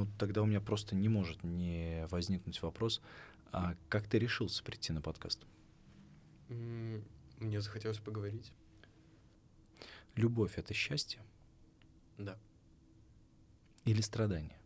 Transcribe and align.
Ну, 0.00 0.08
тогда 0.18 0.40
у 0.40 0.46
меня 0.46 0.62
просто 0.62 0.96
не 0.96 1.10
может 1.10 1.44
не 1.44 2.06
возникнуть 2.10 2.62
вопрос, 2.62 3.02
а 3.52 3.74
как 3.90 4.06
ты 4.06 4.18
решился 4.18 4.64
прийти 4.64 4.94
на 4.94 5.02
подкаст? 5.02 5.44
Мне 6.48 7.60
захотелось 7.60 7.98
поговорить. 7.98 8.50
Любовь— 10.16 10.54
это 10.56 10.72
счастье? 10.72 11.20
Да. 12.16 12.38
Или 13.84 14.00
страдание? 14.00 14.56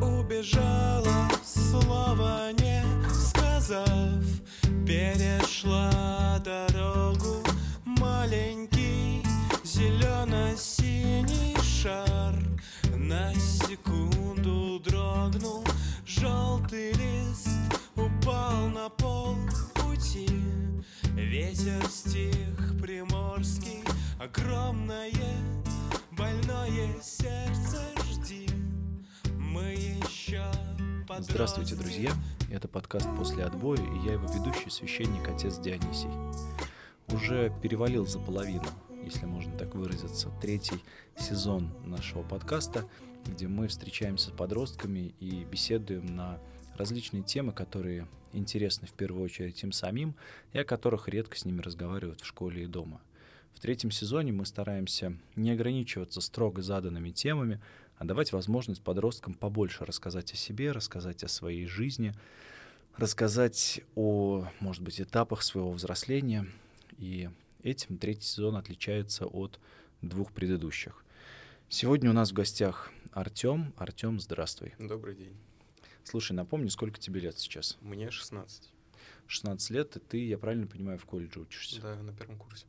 Убежала, 0.00 1.28
слова 1.44 2.50
не 2.52 2.82
сказав, 3.10 4.24
перешла 4.86 6.38
дорогу 6.42 7.44
маленький 7.84 9.13
зелено-синий 9.74 11.56
шар. 11.60 12.34
На 12.96 13.34
секунду 13.34 14.78
дрогнул 14.78 15.64
желтый 16.06 16.92
лист 16.92 17.48
упал 17.96 18.68
на 18.68 18.88
пол 18.88 19.36
пути. 19.74 20.28
Ветер 21.14 21.84
стих 21.88 22.80
приморский 22.80 23.82
огромное 24.20 25.10
больное 26.12 26.94
сердце 27.02 27.82
жди. 28.12 28.48
Мы 29.36 29.74
еще 29.74 30.44
Здравствуйте, 31.18 31.74
друзья! 31.74 32.12
Это 32.50 32.68
подкаст 32.68 33.08
«После 33.16 33.44
отбоя» 33.44 33.80
и 33.80 34.06
я 34.06 34.12
его 34.12 34.28
ведущий, 34.32 34.70
священник 34.70 35.28
отец 35.28 35.58
Дионисий. 35.58 36.10
Уже 37.08 37.52
перевалил 37.62 38.06
за 38.06 38.18
половину, 38.18 38.64
если 39.04 39.26
можно 39.26 39.56
так 39.56 39.74
выразиться, 39.74 40.30
третий 40.40 40.80
сезон 41.16 41.70
нашего 41.84 42.22
подкаста, 42.22 42.88
где 43.26 43.46
мы 43.46 43.68
встречаемся 43.68 44.28
с 44.28 44.32
подростками 44.32 45.14
и 45.20 45.44
беседуем 45.44 46.06
на 46.06 46.40
различные 46.76 47.22
темы, 47.22 47.52
которые 47.52 48.08
интересны 48.32 48.88
в 48.88 48.92
первую 48.92 49.24
очередь 49.24 49.62
им 49.62 49.72
самим 49.72 50.14
и 50.52 50.58
о 50.58 50.64
которых 50.64 51.08
редко 51.08 51.36
с 51.38 51.44
ними 51.44 51.60
разговаривают 51.60 52.22
в 52.22 52.26
школе 52.26 52.64
и 52.64 52.66
дома. 52.66 53.00
В 53.52 53.60
третьем 53.60 53.90
сезоне 53.90 54.32
мы 54.32 54.46
стараемся 54.46 55.16
не 55.36 55.50
ограничиваться 55.50 56.20
строго 56.20 56.62
заданными 56.62 57.10
темами, 57.10 57.60
а 57.98 58.04
давать 58.04 58.32
возможность 58.32 58.82
подросткам 58.82 59.34
побольше 59.34 59.84
рассказать 59.84 60.32
о 60.32 60.36
себе, 60.36 60.72
рассказать 60.72 61.22
о 61.22 61.28
своей 61.28 61.66
жизни, 61.66 62.14
рассказать 62.96 63.82
о, 63.94 64.46
может 64.60 64.82
быть, 64.82 65.00
этапах 65.00 65.42
своего 65.42 65.70
взросления. 65.70 66.46
И 66.98 67.28
этим 67.64 67.98
третий 67.98 68.26
сезон 68.26 68.56
отличается 68.56 69.26
от 69.26 69.58
двух 70.02 70.32
предыдущих. 70.32 71.04
Сегодня 71.68 72.10
у 72.10 72.12
нас 72.12 72.30
в 72.30 72.34
гостях 72.34 72.92
Артем. 73.12 73.72
Артем, 73.76 74.20
здравствуй. 74.20 74.74
Добрый 74.78 75.16
день. 75.16 75.36
Слушай, 76.04 76.32
напомни, 76.32 76.68
сколько 76.68 77.00
тебе 77.00 77.20
лет 77.20 77.38
сейчас? 77.38 77.78
Мне 77.80 78.10
16. 78.10 78.70
16 79.26 79.70
лет, 79.70 79.96
и 79.96 80.00
ты, 80.00 80.26
я 80.26 80.36
правильно 80.36 80.66
понимаю, 80.66 80.98
в 80.98 81.06
колледже 81.06 81.40
учишься? 81.40 81.80
Да, 81.80 81.96
на 81.96 82.12
первом 82.12 82.38
курсе. 82.38 82.66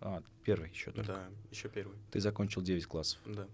А, 0.00 0.22
первый 0.44 0.70
еще 0.70 0.92
только? 0.92 1.12
Да, 1.12 1.28
еще 1.50 1.68
первый. 1.68 1.98
Ты 2.12 2.20
закончил 2.20 2.62
9 2.62 2.86
классов? 2.86 3.18
Да. 3.26 3.48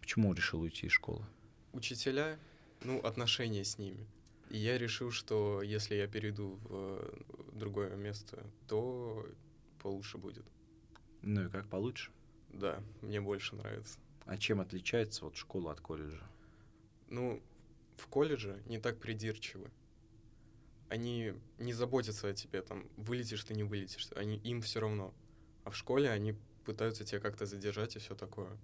Почему 0.00 0.32
решил 0.34 0.60
уйти 0.60 0.86
из 0.86 0.92
школы? 0.92 1.24
Учителя, 1.72 2.38
ну, 2.82 3.00
отношения 3.00 3.64
с 3.64 3.78
ними. 3.78 4.06
И 4.50 4.58
я 4.58 4.76
решил, 4.76 5.10
что 5.10 5.62
если 5.62 5.94
я 5.94 6.06
перейду 6.06 6.58
в 6.64 7.10
другое 7.52 7.96
место, 7.96 8.44
то 8.66 9.26
получше 9.78 10.18
будет. 10.18 10.44
Ну 11.22 11.44
и 11.44 11.48
как 11.48 11.68
получше? 11.68 12.12
Да, 12.50 12.82
мне 13.02 13.20
больше 13.20 13.56
нравится. 13.56 13.98
А 14.24 14.36
чем 14.36 14.60
отличается 14.60 15.24
вот 15.24 15.36
школа 15.36 15.72
от 15.72 15.80
колледжа? 15.80 16.26
Ну, 17.08 17.42
в 17.96 18.06
колледже 18.08 18.62
не 18.66 18.78
так 18.78 18.98
придирчивы. 18.98 19.70
Они 20.88 21.34
не 21.58 21.72
заботятся 21.72 22.28
о 22.28 22.32
тебе, 22.34 22.62
там, 22.62 22.88
вылетишь 22.96 23.44
ты, 23.44 23.54
не 23.54 23.64
вылетишь. 23.64 24.08
Они, 24.16 24.36
им 24.38 24.62
все 24.62 24.80
равно. 24.80 25.14
А 25.64 25.70
в 25.70 25.76
школе 25.76 26.10
они 26.10 26.34
пытаются 26.64 27.04
тебя 27.04 27.20
как-то 27.20 27.46
задержать 27.46 27.96
и 27.96 27.98
все 27.98 28.14
такое. 28.14 28.56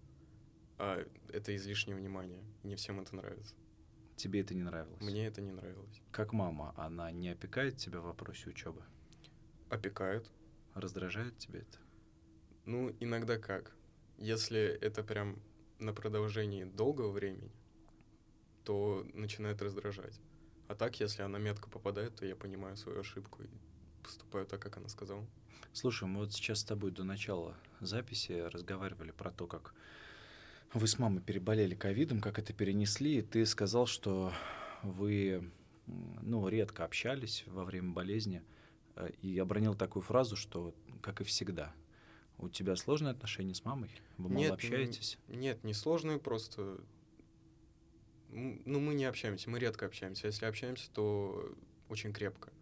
А 0.79 1.07
это 1.29 1.55
излишнее 1.57 1.97
внимание. 1.97 2.43
Не 2.63 2.77
всем 2.77 3.01
это 3.01 3.15
нравится. 3.15 3.55
Тебе 4.17 4.41
это 4.41 4.55
не 4.55 4.63
нравилось? 4.63 5.01
Мне 5.01 5.27
это 5.27 5.41
не 5.41 5.53
нравилось. 5.53 6.03
Как 6.13 6.33
мама, 6.33 6.73
она 6.77 7.11
не 7.11 7.31
опекает 7.31 7.77
тебя 7.77 8.01
в 8.01 8.05
вопросе 8.05 8.51
учебы? 8.51 8.83
Опекают. 9.71 10.31
Раздражает 10.75 11.39
тебя 11.39 11.61
это? 11.61 11.79
Ну, 12.67 12.95
иногда 13.01 13.39
как. 13.39 13.73
Если 14.19 14.61
это 14.61 15.03
прям 15.03 15.39
на 15.79 15.93
продолжении 15.93 16.65
долгого 16.65 17.11
времени, 17.11 17.51
то 18.65 19.07
начинает 19.13 19.61
раздражать. 19.63 20.21
А 20.69 20.75
так, 20.75 20.99
если 21.01 21.23
она 21.23 21.39
метко 21.39 21.69
попадает, 21.69 22.17
то 22.17 22.27
я 22.27 22.37
понимаю 22.37 22.77
свою 22.77 23.01
ошибку 23.01 23.43
и 23.43 23.49
поступаю 24.03 24.47
так, 24.47 24.61
как 24.61 24.77
она 24.77 24.89
сказала. 24.89 25.27
Слушай, 25.73 26.09
мы 26.09 26.21
вот 26.21 26.33
сейчас 26.33 26.61
с 26.61 26.65
тобой 26.65 26.91
до 26.91 27.05
начала 27.05 27.57
записи 27.81 28.33
разговаривали 28.33 29.11
про 29.11 29.31
то, 29.31 29.47
как 29.47 29.75
вы 30.73 30.87
с 30.87 30.99
мамой 30.99 31.23
переболели 31.23 31.75
ковидом, 31.75 32.21
как 32.21 32.39
это 32.39 32.53
перенесли, 32.53 33.19
и 33.19 33.23
ты 33.23 33.45
сказал, 33.47 33.87
что 33.87 34.33
вы 34.83 35.51
ну, 35.87 36.49
редко 36.49 36.85
общались 36.85 37.45
во 37.47 37.65
время 37.65 37.93
болезни, 37.93 38.43
и 39.23 39.39
обронил 39.39 39.75
такую 39.75 40.03
фразу, 40.03 40.37
что 40.37 40.75
как 41.03 41.21
и 41.21 41.25
всегда. 41.25 41.73
У 42.39 42.49
тебя 42.49 42.77
сложные 42.77 43.13
отношения 43.13 43.55
с 43.55 43.65
мамой? 43.65 43.91
Вы 44.19 44.29
мало 44.29 44.39
нет, 44.39 44.53
общаетесь? 44.53 45.19
Нет, 45.29 45.63
не 45.65 45.73
сложные, 45.73 46.19
просто... 46.19 46.81
Ну, 48.31 48.81
мы 48.81 48.95
не 48.95 49.05
общаемся, 49.05 49.49
мы 49.49 49.61
редко 49.61 49.87
общаемся. 49.87 50.27
Если 50.27 50.45
общаемся, 50.45 50.91
то 50.91 51.55
очень 51.89 52.13
крепко. 52.13 52.53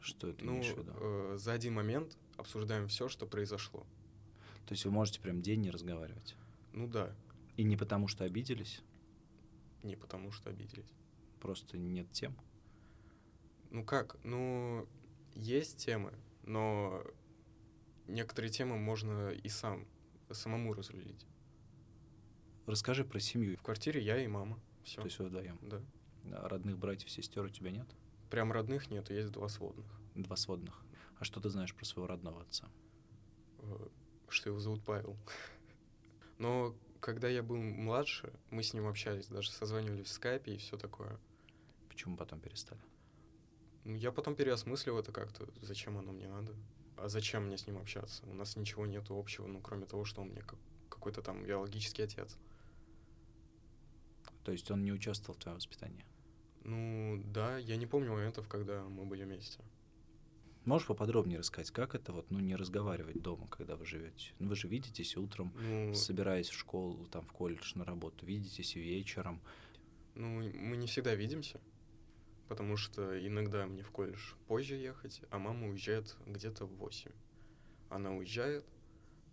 Что 0.00 0.28
это 0.28 0.44
ну, 0.44 0.60
в 0.60 0.64
виду? 0.64 0.92
Э, 0.96 1.36
за 1.38 1.52
один 1.52 1.74
момент 1.74 2.16
обсуждаем 2.36 2.88
все, 2.88 3.08
что 3.08 3.26
произошло. 3.26 3.86
То 4.66 4.72
есть 4.72 4.84
вы 4.84 4.90
можете 4.90 5.20
прям 5.20 5.42
день 5.42 5.62
не 5.62 5.70
разговаривать? 5.70 6.36
Ну 6.72 6.86
да. 6.86 7.14
И 7.56 7.64
не 7.64 7.76
потому, 7.76 8.06
что 8.06 8.24
обиделись? 8.24 8.82
Не 9.82 9.96
потому, 9.96 10.30
что 10.30 10.50
обиделись. 10.50 10.92
Просто 11.40 11.76
нет 11.76 12.10
тем? 12.12 12.36
Ну 13.70 13.84
как? 13.84 14.16
Ну, 14.24 14.86
есть 15.34 15.84
темы, 15.84 16.12
но 16.42 17.02
некоторые 18.06 18.50
темы 18.50 18.76
можно 18.76 19.30
и 19.30 19.48
сам, 19.48 19.86
самому 20.30 20.72
разрулить. 20.74 21.26
Расскажи 22.66 23.04
про 23.04 23.20
семью. 23.20 23.56
В 23.56 23.62
квартире 23.62 24.00
я 24.00 24.22
и 24.22 24.26
мама. 24.26 24.58
Все. 24.84 25.00
То 25.00 25.06
есть 25.06 25.18
вы 25.18 25.26
вдвоем? 25.26 25.58
Да. 25.62 25.82
А 26.32 26.48
родных 26.48 26.78
братьев, 26.78 27.10
сестер 27.10 27.44
у 27.44 27.48
тебя 27.48 27.70
нет? 27.70 27.86
Прям 28.30 28.52
родных 28.52 28.90
нет, 28.90 29.10
есть 29.10 29.30
два 29.30 29.48
сводных. 29.48 29.86
Два 30.14 30.36
сводных. 30.36 30.82
А 31.18 31.24
что 31.24 31.40
ты 31.40 31.50
знаешь 31.50 31.74
про 31.74 31.84
своего 31.84 32.06
родного 32.06 32.42
отца? 32.42 32.68
Э, 33.58 33.88
что 34.28 34.50
его 34.50 34.58
зовут 34.58 34.82
Павел. 34.82 35.16
Но 36.38 36.74
когда 37.00 37.28
я 37.28 37.42
был 37.42 37.56
младше, 37.56 38.32
мы 38.50 38.62
с 38.62 38.72
ним 38.72 38.86
общались, 38.86 39.26
даже 39.26 39.50
созванивались 39.50 40.06
в 40.06 40.10
скайпе 40.10 40.54
и 40.54 40.58
все 40.58 40.78
такое. 40.78 41.18
Почему 41.88 42.16
потом 42.16 42.40
перестали? 42.40 42.80
Я 43.84 44.12
потом 44.12 44.34
переосмыслил 44.34 44.98
это 44.98 45.12
как-то. 45.12 45.46
Зачем 45.60 45.98
оно 45.98 46.12
мне 46.12 46.28
надо? 46.28 46.54
А 46.96 47.08
зачем 47.08 47.46
мне 47.46 47.58
с 47.58 47.66
ним 47.66 47.78
общаться? 47.78 48.24
У 48.26 48.34
нас 48.34 48.56
ничего 48.56 48.86
нет 48.86 49.04
общего, 49.10 49.46
ну, 49.46 49.60
кроме 49.60 49.84
того, 49.86 50.04
что 50.04 50.22
он 50.22 50.28
мне 50.28 50.42
как 50.42 50.58
какой-то 50.88 51.22
там 51.22 51.44
биологический 51.44 52.02
отец. 52.02 52.36
То 54.44 54.52
есть 54.52 54.70
он 54.70 54.84
не 54.84 54.92
участвовал 54.92 55.34
в 55.34 55.42
твоем 55.42 55.56
воспитании? 55.56 56.04
Ну, 56.62 57.22
да, 57.26 57.58
я 57.58 57.76
не 57.76 57.86
помню 57.86 58.12
моментов, 58.12 58.48
когда 58.48 58.84
мы 58.84 59.04
были 59.04 59.24
вместе. 59.24 59.60
Можешь 60.64 60.86
поподробнее 60.86 61.38
рассказать, 61.38 61.70
как 61.70 61.94
это 61.94 62.12
вот, 62.12 62.30
ну, 62.30 62.40
не 62.40 62.56
разговаривать 62.56 63.20
дома, 63.20 63.46
когда 63.48 63.76
вы 63.76 63.84
живете? 63.84 64.32
Ну, 64.38 64.48
вы 64.48 64.56
же 64.56 64.66
видитесь 64.66 65.14
утром, 65.16 65.52
Ну, 65.58 65.92
собираясь 65.92 66.48
в 66.48 66.54
школу, 66.58 67.06
там, 67.06 67.26
в 67.26 67.32
колледж, 67.32 67.72
на 67.74 67.84
работу, 67.84 68.24
видитесь 68.24 68.74
вечером. 68.76 69.42
ну, 70.14 70.40
мы 70.40 70.76
не 70.78 70.86
всегда 70.86 71.14
видимся, 71.14 71.60
потому 72.48 72.76
что 72.76 73.26
иногда 73.26 73.66
мне 73.66 73.82
в 73.82 73.90
колледж 73.90 74.34
позже 74.46 74.76
ехать, 74.76 75.22
а 75.30 75.38
мама 75.38 75.68
уезжает 75.68 76.16
где-то 76.26 76.66
в 76.66 76.76
8. 76.76 77.10
Она 77.90 78.12
уезжает, 78.12 78.64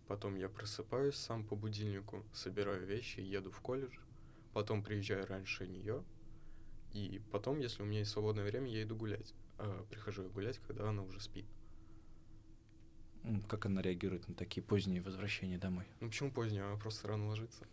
потом 0.06 0.36
я 0.36 0.48
просыпаюсь 0.48 1.16
сам 1.16 1.44
по 1.44 1.56
будильнику, 1.56 2.24
собираю 2.32 2.86
вещи, 2.86 3.20
еду 3.20 3.50
в 3.50 3.60
колледж, 3.60 3.96
потом 4.52 4.82
приезжаю 4.82 5.26
раньше 5.26 5.66
нее, 5.66 6.04
и 6.92 7.22
потом, 7.30 7.58
если 7.58 7.82
у 7.82 7.86
меня 7.86 8.00
есть 8.00 8.10
свободное 8.10 8.44
время, 8.44 8.70
я 8.70 8.82
иду 8.82 8.94
гулять. 8.94 9.34
А 9.58 9.84
прихожу 9.90 10.24
я 10.24 10.28
гулять, 10.28 10.58
когда 10.58 10.88
она 10.88 11.02
уже 11.02 11.20
спит. 11.20 11.46
Как 13.48 13.66
она 13.66 13.80
реагирует 13.80 14.28
на 14.28 14.34
такие 14.34 14.62
поздние 14.62 15.00
возвращения 15.00 15.56
домой? 15.56 15.86
Ну 16.00 16.08
почему 16.08 16.32
позднее? 16.32 16.64
Она 16.64 16.76
просто 16.76 17.08
рано 17.08 17.28
ложится. 17.28 17.66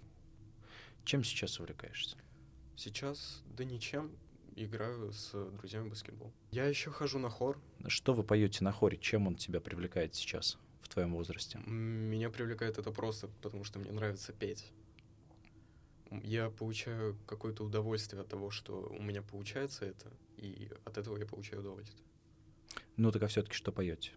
Чем 1.06 1.24
сейчас 1.24 1.60
увлекаешься? 1.60 2.18
Сейчас, 2.76 3.44
да 3.58 3.64
ничем, 3.66 4.16
играю 4.66 5.12
с 5.12 5.32
друзьями 5.52 5.88
в 5.88 5.90
баскетбол. 5.92 6.32
Я 6.52 6.66
еще 6.66 6.92
хожу 6.92 7.20
на 7.20 7.30
хор. 7.30 7.60
Что 7.88 8.14
вы 8.14 8.24
поете 8.24 8.64
на 8.64 8.72
хоре? 8.72 8.98
Чем 8.98 9.28
он 9.28 9.36
тебя 9.36 9.60
привлекает 9.62 10.16
сейчас, 10.16 10.58
в 10.82 10.90
твоем 10.90 11.14
возрасте? 11.14 11.60
Меня 11.66 12.30
привлекает 12.30 12.78
это 12.78 12.92
просто, 12.92 13.28
потому 13.42 13.64
что 13.64 13.80
мне 13.80 13.92
нравится 13.92 14.34
петь. 14.34 14.72
я 16.24 16.50
получаю 16.50 17.18
какое-то 17.26 17.64
удовольствие 17.64 18.22
от 18.22 18.28
того, 18.28 18.50
что 18.50 18.90
у 18.90 19.02
меня 19.02 19.22
получается 19.22 19.86
это, 19.86 20.12
и 20.38 20.70
от 20.86 20.98
этого 20.98 21.18
я 21.18 21.26
получаю 21.26 21.62
удовольствие. 21.62 22.04
Ну 22.98 23.12
так 23.12 23.24
а 23.24 23.28
все-таки 23.28 23.56
что 23.56 23.72
поете? 23.72 24.12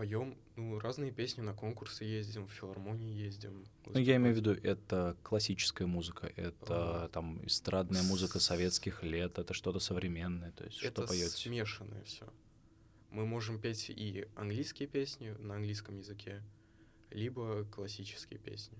Поем, 0.00 0.34
ну, 0.56 0.78
разные 0.78 1.12
песни, 1.12 1.42
на 1.42 1.52
конкурсы 1.52 2.04
ездим, 2.04 2.46
в 2.46 2.52
филармонии 2.52 3.12
ездим. 3.12 3.66
Ну, 3.84 4.00
я 4.00 4.16
имею 4.16 4.34
в 4.34 4.38
виду, 4.38 4.52
это 4.52 5.14
классическая 5.22 5.84
музыка, 5.84 6.32
это 6.36 7.04
А, 7.04 7.08
там 7.08 7.44
эстрадная 7.44 8.02
музыка 8.04 8.40
советских 8.40 9.02
лет, 9.02 9.38
это 9.38 9.52
что-то 9.52 9.78
современное, 9.78 10.52
то 10.52 10.64
есть 10.64 10.78
что 10.78 10.88
Это 10.88 11.06
поете? 11.06 11.28
смешанное 11.28 12.02
все. 12.04 12.26
Мы 13.10 13.26
можем 13.26 13.60
петь 13.60 13.90
и 13.90 14.26
английские 14.36 14.88
песни 14.88 15.36
на 15.38 15.56
английском 15.56 15.98
языке, 15.98 16.42
либо 17.10 17.66
классические 17.66 18.40
песни. 18.40 18.78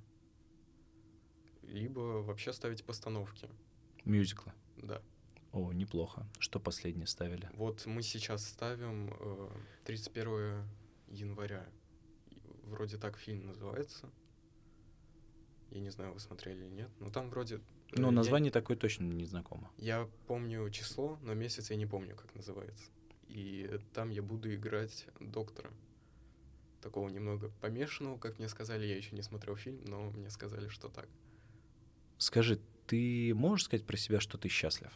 Либо 1.64 2.22
вообще 2.22 2.54
ставить 2.54 2.82
постановки. 2.82 3.46
Мюзиклы. 4.06 4.54
Да. 4.78 5.02
О, 5.52 5.70
неплохо. 5.70 6.26
Что 6.38 6.58
последнее 6.60 7.06
ставили? 7.06 7.50
Вот 7.52 7.84
мы 7.84 8.02
сейчас 8.02 8.42
ставим 8.48 9.12
э, 9.20 9.48
31 9.84 10.64
января. 11.10 11.68
Вроде 12.64 12.96
так 12.96 13.16
фильм 13.18 13.46
называется. 13.46 14.10
Я 15.70 15.80
не 15.80 15.90
знаю, 15.90 16.12
вы 16.12 16.20
смотрели 16.20 16.64
или 16.64 16.70
нет. 16.70 16.90
Но 17.00 17.10
там 17.10 17.30
вроде... 17.30 17.56
э, 17.92 18.00
я- 18.00 18.10
название 18.10 18.50
такое 18.50 18.76
точно 18.76 19.04
не 19.04 19.24
знакомо. 19.24 19.70
Я 19.76 20.08
помню 20.26 20.68
число, 20.70 21.18
но 21.22 21.34
месяц 21.34 21.70
я 21.70 21.76
не 21.76 21.86
помню, 21.86 22.16
как 22.16 22.34
называется. 22.34 22.90
И 23.28 23.78
там 23.92 24.10
я 24.10 24.22
буду 24.22 24.52
играть 24.54 25.06
доктора. 25.20 25.70
Такого 26.80 27.08
немного 27.08 27.50
помешанного, 27.60 28.18
как 28.18 28.38
мне 28.38 28.48
сказали. 28.48 28.86
Я 28.86 28.96
еще 28.96 29.14
не 29.14 29.22
смотрел 29.22 29.54
фильм, 29.56 29.84
но 29.86 30.10
мне 30.10 30.30
сказали, 30.30 30.68
что 30.68 30.88
так. 30.88 31.08
Скажи, 32.18 32.60
ты 32.86 33.32
можешь 33.34 33.66
сказать 33.66 33.86
про 33.86 33.96
себя, 33.96 34.18
что 34.20 34.38
ты 34.38 34.48
счастлив? 34.48 34.90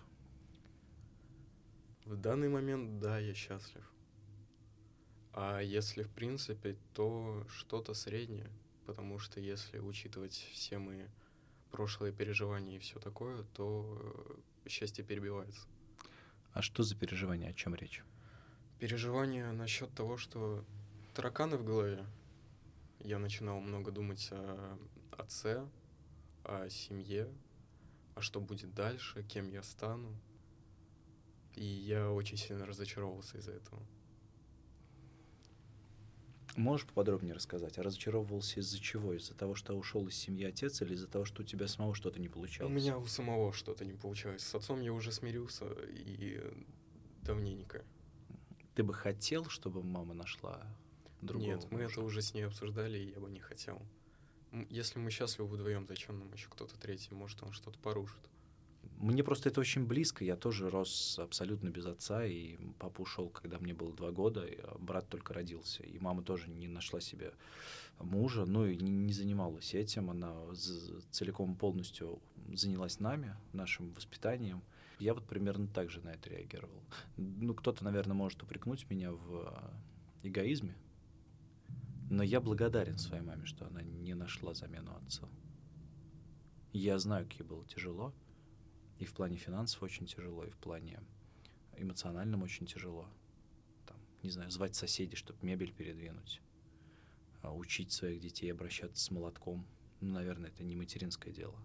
В 2.05 2.17
данный 2.17 2.49
момент, 2.49 2.99
да, 2.99 3.19
я 3.19 3.35
счастлив. 3.35 3.89
А 5.37 5.59
если 5.59 6.05
в 6.05 6.11
принципе, 6.11 6.77
то 6.93 7.45
что-то 7.49 7.93
среднее. 7.93 8.49
Потому 8.87 9.19
что 9.19 9.41
если 9.41 9.79
учитывать 9.79 10.35
все 10.53 10.79
мои 10.79 11.07
прошлые 11.73 12.13
переживания 12.13 12.77
и 12.77 12.79
все 12.79 13.01
такое, 13.01 13.43
то 13.55 13.99
э, 14.65 14.69
счастье 14.69 15.05
перебивается. 15.05 15.67
А 16.53 16.63
что 16.63 16.85
за 16.85 16.95
переживание, 16.95 17.51
о 17.51 17.53
чем 17.53 17.75
речь? 17.75 18.05
Переживания 18.79 19.51
насчет 19.51 19.93
того, 19.93 20.17
что 20.19 20.65
тараканы 21.15 21.57
в 21.57 21.65
голове. 21.65 22.07
Я 23.01 23.19
начинал 23.19 23.59
много 23.59 23.91
думать 23.91 24.29
о 24.31 24.79
отце, 25.19 25.67
о 26.45 26.69
семье, 26.69 27.29
а 28.15 28.21
что 28.21 28.41
будет 28.41 28.73
дальше, 28.73 29.25
кем 29.25 29.51
я 29.51 29.65
стану. 29.65 30.15
И 31.57 31.65
я 31.65 32.13
очень 32.13 32.37
сильно 32.37 32.67
разочаровался 32.67 33.39
из-за 33.39 33.51
этого. 33.51 33.83
Можешь 36.57 36.87
поподробнее 36.87 37.35
рассказать? 37.35 37.79
А 37.79 37.83
разочаровывался 37.83 38.61
из-за 38.61 38.79
чего? 38.79 39.15
Из-за 39.15 39.35
того, 39.35 39.55
что 39.55 39.75
ушел 39.75 40.07
из 40.07 40.15
семьи 40.15 40.45
отец, 40.45 40.83
или 40.83 40.95
из-за 40.95 41.09
того, 41.09 41.25
что 41.25 41.43
у 41.43 41.45
тебя 41.45 41.67
самого 41.67 41.95
что-то 41.95 42.21
не 42.21 42.29
получалось? 42.29 42.71
У 42.71 42.75
меня 42.75 42.97
у 42.97 43.07
самого 43.07 43.53
что-то 43.53 43.85
не 43.85 43.95
получалось. 43.95 44.43
С 44.43 44.55
отцом 44.55 44.81
я 44.81 44.93
уже 44.93 45.11
смирился 45.11 45.67
и 45.89 46.41
давненько. 47.23 47.85
Ты 48.75 48.85
бы 48.85 48.95
хотел, 48.95 49.47
чтобы 49.47 49.83
мама 49.83 50.15
нашла 50.15 50.65
другого 51.23 51.47
Нет, 51.47 51.67
мы 51.71 51.83
мужа? 51.83 51.93
это 51.93 52.01
уже 52.03 52.23
с 52.23 52.35
ней 52.35 52.43
обсуждали, 52.43 52.99
и 52.99 53.11
я 53.11 53.21
бы 53.21 53.31
не 53.31 53.41
хотел. 53.41 53.83
Если 54.69 55.01
мы 55.01 55.11
счастливы 55.11 55.49
вдвоем, 55.49 55.87
зачем 55.89 56.19
нам 56.19 56.33
еще 56.33 56.49
кто-то 56.49 56.79
третий? 56.79 57.15
Может, 57.15 57.43
он 57.43 57.53
что-то 57.53 57.79
порушит. 57.81 58.21
Мне 58.99 59.23
просто 59.23 59.49
это 59.49 59.61
очень 59.61 59.87
близко. 59.87 60.25
Я 60.25 60.37
тоже 60.37 60.71
рос 60.71 61.19
абсолютно 61.19 61.69
без 61.69 61.87
отца, 61.87 62.25
и 62.25 62.57
папа 62.79 63.03
ушел, 63.03 63.29
когда 63.29 63.59
мне 63.59 63.75
было 63.75 63.93
два 63.93 64.11
года, 64.11 64.45
и 64.45 64.57
а, 64.61 64.77
брат 64.79 65.09
только 65.09 65.35
родился. 65.35 65.83
И 65.83 65.99
мама 65.99 66.23
тоже 66.23 66.49
не 66.49 66.69
нашла 66.69 67.01
себе 67.01 67.33
мужа, 68.01 68.45
ну 68.45 68.67
и 68.67 68.77
не, 68.77 69.13
занималась 69.13 69.75
этим. 69.75 70.11
Она 70.11 70.35
целиком 71.11 71.55
полностью 71.55 72.21
занялась 72.53 73.01
нами, 73.01 73.37
нашим 73.53 73.93
воспитанием. 73.93 74.63
Я 74.99 75.15
вот 75.15 75.25
примерно 75.25 75.67
так 75.67 75.91
же 75.91 76.01
на 76.01 76.11
это 76.11 76.31
реагировал. 76.31 76.83
Ну, 77.17 77.55
кто-то, 77.55 77.85
наверное, 77.85 78.15
может 78.15 78.43
упрекнуть 78.43 78.89
меня 78.89 79.13
в 79.13 79.47
а, 79.47 79.71
эгоизме, 80.23 80.77
но 82.11 82.23
я 82.23 82.41
благодарен 82.41 82.99
своей 82.99 83.23
маме, 83.23 83.45
что 83.45 83.67
она 83.67 83.83
не 83.83 84.15
нашла 84.15 84.55
замену 84.55 84.95
отцу. 84.97 85.29
Я 86.73 86.99
знаю, 86.99 87.25
как 87.25 87.35
ей 87.39 87.45
было 87.47 87.65
тяжело, 87.67 88.13
и 89.05 89.07
в 89.07 89.13
плане 89.13 89.37
финансов 89.37 89.83
очень 89.83 90.07
тяжело, 90.07 90.45
и 90.45 90.51
в 90.51 90.57
плане 90.57 90.99
эмоциональном 91.77 92.43
очень 92.43 92.65
тяжело. 92.65 93.07
Там, 93.85 93.99
не 94.23 94.31
знаю, 94.31 94.51
звать 94.51 94.75
соседей, 94.75 95.15
чтобы 95.15 95.39
мебель 95.43 95.75
передвинуть, 95.75 96.41
а, 97.43 97.55
учить 97.55 97.93
своих 97.93 98.21
детей 98.21 98.51
обращаться 98.51 99.05
с 99.05 99.11
молотком. 99.11 99.67
Ну, 100.01 100.15
наверное, 100.15 100.49
это 100.49 100.65
не 100.65 100.75
материнское 100.75 101.35
дело. 101.35 101.59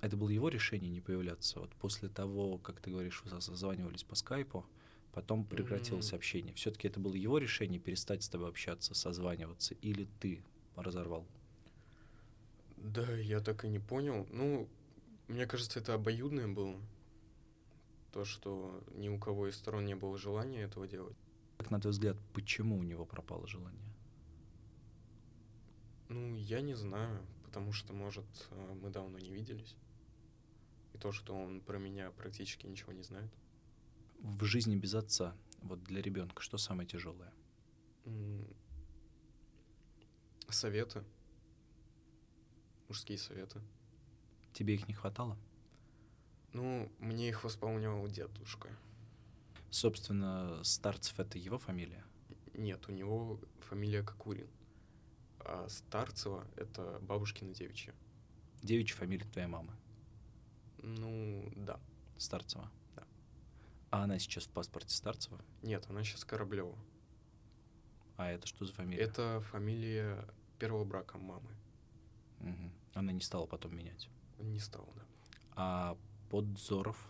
Это 0.00 0.16
было 0.16 0.30
его 0.30 0.48
решение 0.48 0.90
не 0.90 1.00
появляться. 1.00 1.60
Вот 1.60 1.76
после 1.76 2.08
того, 2.08 2.58
как 2.58 2.80
ты 2.80 2.90
говоришь, 2.90 3.22
вы 3.24 3.40
созванивались 3.40 4.02
по 4.02 4.16
скайпу, 4.16 4.66
потом 5.12 5.44
прекратилось 5.44 6.12
М. 6.12 6.16
общение. 6.16 6.54
Все-таки 6.54 6.88
это 6.88 6.98
было 6.98 7.14
его 7.14 7.38
решение 7.38 7.78
перестать 7.78 8.24
с 8.24 8.28
тобой 8.28 8.48
общаться, 8.48 8.94
созваниваться, 8.94 9.74
или 9.74 10.08
ты 10.18 10.42
разорвал? 10.74 11.28
Да, 12.76 13.16
я 13.16 13.40
так 13.40 13.64
и 13.64 13.68
не 13.68 13.78
понял. 13.78 14.26
Ну, 14.30 14.68
мне 15.30 15.46
кажется, 15.46 15.78
это 15.78 15.94
обоюдное 15.94 16.48
было. 16.48 16.76
То, 18.12 18.24
что 18.24 18.82
ни 18.94 19.08
у 19.08 19.18
кого 19.18 19.48
из 19.48 19.56
сторон 19.56 19.84
не 19.84 19.94
было 19.94 20.18
желания 20.18 20.62
этого 20.62 20.88
делать. 20.88 21.16
Как 21.56 21.70
на 21.70 21.80
твой 21.80 21.92
взгляд, 21.92 22.16
почему 22.34 22.78
у 22.78 22.82
него 22.82 23.04
пропало 23.04 23.46
желание? 23.46 23.80
Ну, 26.08 26.34
я 26.34 26.60
не 26.60 26.74
знаю, 26.74 27.24
потому 27.44 27.72
что, 27.72 27.92
может, 27.92 28.24
э, 28.50 28.74
мы 28.82 28.90
давно 28.90 29.18
не 29.18 29.30
виделись. 29.30 29.76
И 30.92 30.98
то, 30.98 31.12
что 31.12 31.36
он 31.36 31.60
про 31.60 31.78
меня 31.78 32.10
практически 32.10 32.66
ничего 32.66 32.92
не 32.92 33.02
знает. 33.02 33.30
В 34.18 34.44
жизни 34.44 34.74
без 34.74 34.94
отца, 34.94 35.36
вот 35.62 35.84
для 35.84 36.02
ребенка, 36.02 36.42
что 36.42 36.58
самое 36.58 36.88
тяжелое? 36.88 37.32
Советы. 40.48 41.04
Мужские 42.88 43.18
советы. 43.18 43.60
Тебе 44.52 44.74
их 44.74 44.88
не 44.88 44.94
хватало? 44.94 45.36
Ну, 46.52 46.90
мне 46.98 47.28
их 47.28 47.44
восполнял 47.44 48.06
дедушка. 48.08 48.68
Собственно, 49.70 50.62
Старцев 50.64 51.20
это 51.20 51.38
его 51.38 51.58
фамилия. 51.58 52.04
Нет, 52.54 52.88
у 52.88 52.92
него 52.92 53.40
фамилия 53.60 54.02
Кокурин. 54.02 54.48
А 55.40 55.68
Старцева— 55.68 56.46
это 56.56 56.98
бабушкина 57.02 57.54
девичья. 57.54 57.94
Девичья 58.62 58.96
фамилия 58.96 59.24
твоей 59.24 59.46
мамы. 59.46 59.72
Ну, 60.82 61.50
да. 61.56 61.78
Старцева. 62.18 62.70
Да. 62.96 63.04
А 63.90 64.04
она 64.04 64.18
сейчас 64.18 64.44
в 64.44 64.50
паспорте 64.50 64.94
Старцева? 64.94 65.40
Нет, 65.62 65.86
она 65.88 66.02
сейчас 66.02 66.24
Кораблева. 66.24 66.76
А 68.16 68.30
это 68.30 68.46
что 68.46 68.66
за 68.66 68.72
фамилия? 68.72 69.02
Это 69.02 69.40
фамилия 69.50 70.28
первого 70.58 70.84
брака 70.84 71.16
мамы. 71.16 71.50
Мгм. 72.40 72.72
Она 72.94 73.12
не 73.12 73.20
стала 73.20 73.46
потом 73.46 73.76
менять. 73.76 74.08
Не 74.38 74.58
стал, 74.58 74.88
да. 74.96 75.02
А 75.56 75.98
Подзоров, 76.30 77.08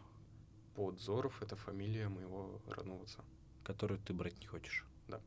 Подзоров— 0.75 1.43
это 1.43 1.57
фамилия 1.57 2.09
моего 2.09 2.61
родного 2.67 3.03
отца. 3.05 3.25
которую 3.65 4.01
ты 4.01 4.13
брать 4.13 4.41
не 4.41 4.47
хочешь? 4.47 4.85
Да. 5.09 5.21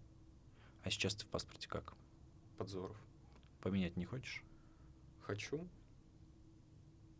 А 0.83 0.89
сейчас 0.89 1.15
ты 1.15 1.25
в 1.25 1.29
паспорте 1.29 1.67
как? 1.69 1.93
Подзоров. 2.57 2.98
Поменять 3.62 3.95
не 3.95 4.05
хочешь? 4.05 4.43
Хочу, 5.22 5.67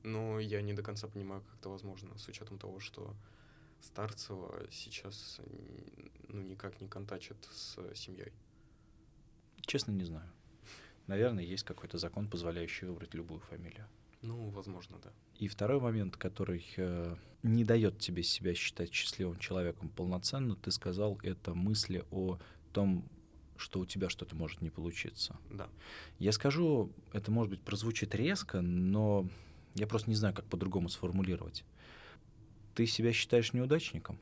но 0.04 0.40
я 0.40 0.62
не 0.62 0.74
до 0.74 0.84
конца 0.84 1.08
понимаю, 1.08 1.42
как 1.42 1.60
это 1.60 1.70
возможно, 1.70 2.18
с 2.18 2.28
учетом 2.28 2.60
того, 2.60 2.80
что 2.80 3.16
Старцева 3.82 4.68
сейчас 4.70 5.40
ну, 6.28 6.42
никак 6.42 6.80
не 6.82 6.88
контачит 6.88 7.38
с 7.52 7.78
семьей. 7.96 8.34
Честно, 9.62 9.92
не 9.92 10.04
знаю. 10.04 10.30
Наверное, 11.08 11.44
есть 11.44 11.64
какой-то 11.64 11.98
закон, 11.98 12.28
позволяющий 12.30 12.86
выбрать 12.86 13.14
любую 13.14 13.42
фамилию. 13.42 13.88
Ну, 14.22 14.50
возможно, 14.50 14.98
да. 15.04 15.12
И 15.38 15.48
второй 15.50 15.82
момент, 15.82 16.16
который 16.16 16.66
э, 16.78 17.16
не 17.44 17.66
дает 17.66 18.00
тебе 18.00 18.24
себя 18.24 18.54
считать 18.54 18.94
счастливым 18.94 19.38
человеком 19.38 19.90
полноценно, 19.90 20.56
ты 20.56 20.72
сказал, 20.72 21.20
это 21.24 21.54
мысли 21.54 22.06
о 22.10 22.40
том, 22.72 23.06
что 23.58 23.82
у 23.82 23.86
тебя 23.86 24.10
что-то 24.10 24.36
может 24.36 24.62
не 24.62 24.70
получиться. 24.70 25.38
Да. 25.52 25.70
Я 26.20 26.32
скажу, 26.32 26.92
это, 27.12 27.32
может 27.32 27.50
быть, 27.50 27.62
прозвучит 27.62 28.16
резко, 28.16 28.62
но 28.62 29.28
я 29.76 29.88
просто 29.88 30.10
не 30.10 30.16
знаю, 30.16 30.34
как 30.34 30.46
по-другому 30.46 30.88
сформулировать. 30.88 31.66
Ты 32.76 32.86
себя 32.88 33.12
считаешь 33.12 33.54
неудачником? 33.54 34.18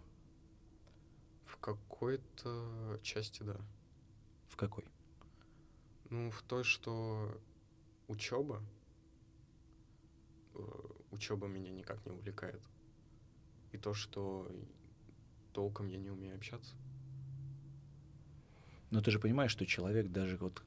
В 1.46 1.58
какой-то 1.58 3.00
части, 3.04 3.44
да. 3.44 3.58
В 4.50 4.56
какой? 4.56 4.84
Ну, 6.12 6.30
в 6.30 6.44
той, 6.44 6.64
что 6.64 7.36
учеба 8.08 8.62
учеба 11.12 11.48
меня 11.48 11.72
никак 11.72 12.04
не 12.06 12.12
увлекает. 12.12 12.62
И 13.72 13.78
то, 13.78 13.94
что 13.94 14.50
толком 15.54 15.88
я 15.88 15.98
не 15.98 16.10
умею 16.10 16.36
общаться. 16.36 16.76
Но 18.90 19.02
ты 19.02 19.12
же 19.12 19.20
понимаешь, 19.20 19.52
что 19.52 19.66
человек 19.66 20.12
даже 20.12 20.38
вот 20.38 20.64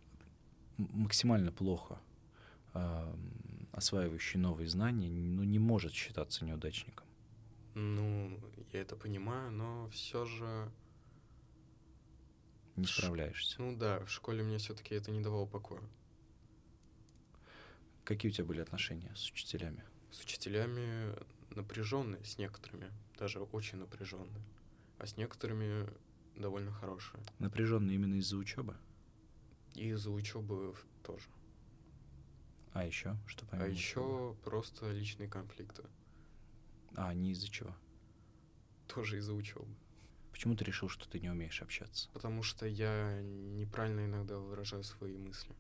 максимально 0.79 1.53
плохо 1.53 1.99
а, 2.73 3.15
осваивающий 3.73 4.41
новые 4.41 4.69
знания, 4.69 5.09
ну, 5.09 5.45
не 5.45 5.59
может 5.59 5.93
считаться 5.93 6.45
неудачником. 6.45 7.07
Ну, 7.75 8.39
я 8.73 8.81
это 8.81 8.97
понимаю, 8.97 9.51
но 9.51 9.89
все 9.91 10.25
же... 10.25 10.71
Не 12.77 12.87
справляешься. 12.87 13.61
Ну 13.63 13.77
да, 13.77 14.01
в 14.05 14.11
школе 14.11 14.43
мне 14.43 14.59
все-таки 14.59 14.95
это 14.95 15.11
не 15.11 15.21
давало 15.21 15.47
покоя. 15.47 15.83
Какие 18.05 18.31
у 18.31 18.35
тебя 18.35 18.45
были 18.45 18.61
отношения 18.61 19.13
с 19.15 19.31
учителями? 19.31 19.85
С 20.11 20.21
учителями 20.21 21.15
напряженные, 21.51 22.23
с 22.25 22.39
некоторыми, 22.39 22.91
даже 23.19 23.41
очень 23.41 23.79
напряженные, 23.79 24.43
а 24.99 25.07
с 25.07 25.17
некоторыми 25.17 25.89
довольно 26.37 26.73
хорошие. 26.73 27.23
Напряженные 27.39 27.95
именно 27.95 28.15
из-за 28.17 28.37
учебы? 28.37 28.77
И 29.75 29.89
из-за 29.89 30.11
учебы 30.11 30.75
тоже. 31.03 31.29
А 32.73 32.85
еще 32.85 33.17
что 33.27 33.47
помимо 33.47 33.67
а 33.67 33.71
учебы? 33.71 33.79
еще 33.79 34.37
просто 34.45 34.91
личные 34.91 35.29
конфликты. 35.29 35.85
А, 36.97 37.15
не 37.15 37.33
из-за 37.33 37.49
чего? 37.49 37.75
Тоже 38.89 39.19
из-за 39.19 39.33
учебы. 39.33 39.69
Почему 40.35 40.57
ты 40.57 40.65
решил, 40.65 40.89
что 40.89 41.09
ты 41.09 41.21
не 41.21 41.31
умеешь 41.31 41.63
общаться? 41.63 42.11
Потому 42.13 42.43
что 42.43 42.67
я 42.67 43.23
неправильно 43.23 44.05
иногда 44.05 44.37
выражаю 44.37 44.83
свои 44.83 45.17
мысли. 45.17 45.55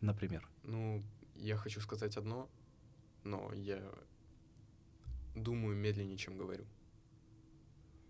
Например, 0.00 0.48
Ну, 0.64 1.00
я 1.36 1.56
хочу 1.56 1.80
сказать 1.80 2.16
одно, 2.16 2.50
но 3.22 3.52
я 3.54 3.80
думаю 5.36 5.76
медленнее, 5.76 6.16
чем 6.18 6.36
говорю. 6.36 6.66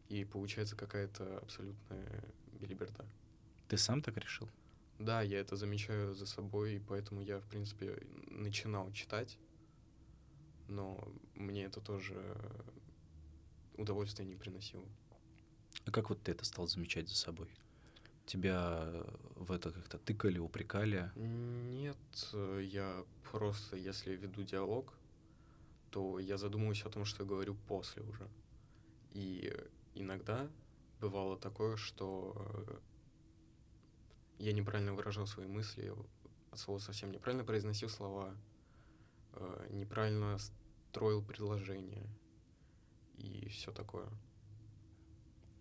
И 0.08 0.24
получается 0.24 0.76
какая-то 0.76 1.40
абсолютная 1.40 2.24
белиберда. 2.58 3.04
ты 3.68 3.76
сам 3.76 4.00
так 4.00 4.16
решил? 4.16 4.48
Да, 4.98 5.20
я 5.20 5.40
это 5.40 5.56
замечаю 5.56 6.14
за 6.14 6.24
собой, 6.24 6.76
и 6.76 6.78
поэтому 6.78 7.20
я, 7.20 7.40
в 7.40 7.46
принципе, 7.48 8.02
начинал 8.30 8.90
читать, 8.92 9.36
но 10.68 11.06
мне 11.34 11.64
это 11.64 11.82
тоже 11.82 12.16
удовольствия 13.80 14.24
не 14.24 14.34
приносило. 14.34 14.84
А 15.84 15.90
как 15.90 16.10
вот 16.10 16.22
ты 16.22 16.32
это 16.32 16.44
стал 16.44 16.66
замечать 16.66 17.08
за 17.08 17.16
собой? 17.16 17.48
Тебя 18.26 18.82
э, 18.84 19.16
в 19.36 19.50
это 19.50 19.72
как-то 19.72 19.98
тыкали, 19.98 20.38
упрекали? 20.38 21.10
Нет, 21.16 21.96
я 22.60 23.04
просто, 23.30 23.76
если 23.76 24.14
веду 24.14 24.42
диалог, 24.42 24.94
то 25.90 26.18
я 26.18 26.36
задумываюсь 26.36 26.82
о 26.82 26.90
том, 26.90 27.04
что 27.04 27.24
я 27.24 27.28
говорю 27.28 27.56
после 27.66 28.02
уже. 28.02 28.28
И 29.12 29.52
иногда 29.94 30.48
бывало 31.00 31.36
такое, 31.36 31.76
что 31.76 32.34
э, 32.68 32.78
я 34.38 34.52
неправильно 34.52 34.94
выражал 34.94 35.26
свои 35.26 35.46
мысли, 35.46 35.92
от 36.50 36.58
слова 36.58 36.78
совсем 36.78 37.10
неправильно 37.12 37.44
произносил 37.44 37.88
слова, 37.88 38.34
э, 39.32 39.66
неправильно 39.70 40.38
строил 40.90 41.22
предложения 41.22 42.06
и 43.20 43.48
все 43.48 43.72
такое. 43.72 44.08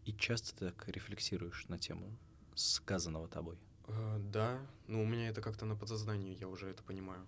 И 0.05 0.13
часто 0.13 0.55
ты 0.55 0.71
так 0.71 0.87
рефлексируешь 0.87 1.67
на 1.67 1.77
тему 1.77 2.17
сказанного 2.55 3.27
тобой? 3.27 3.57
Э, 3.87 4.17
Да, 4.19 4.59
но 4.87 5.01
у 5.01 5.05
меня 5.05 5.29
это 5.29 5.41
как-то 5.41 5.65
на 5.65 5.75
подсознании, 5.75 6.37
я 6.39 6.47
уже 6.47 6.67
это 6.69 6.83
понимаю. 6.83 7.25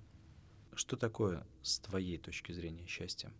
Что 0.73 0.95
такое 0.95 1.45
с 1.61 1.79
твоей 1.79 2.17
точки 2.17 2.53
зрения 2.53 2.85
счастье? 2.87 3.31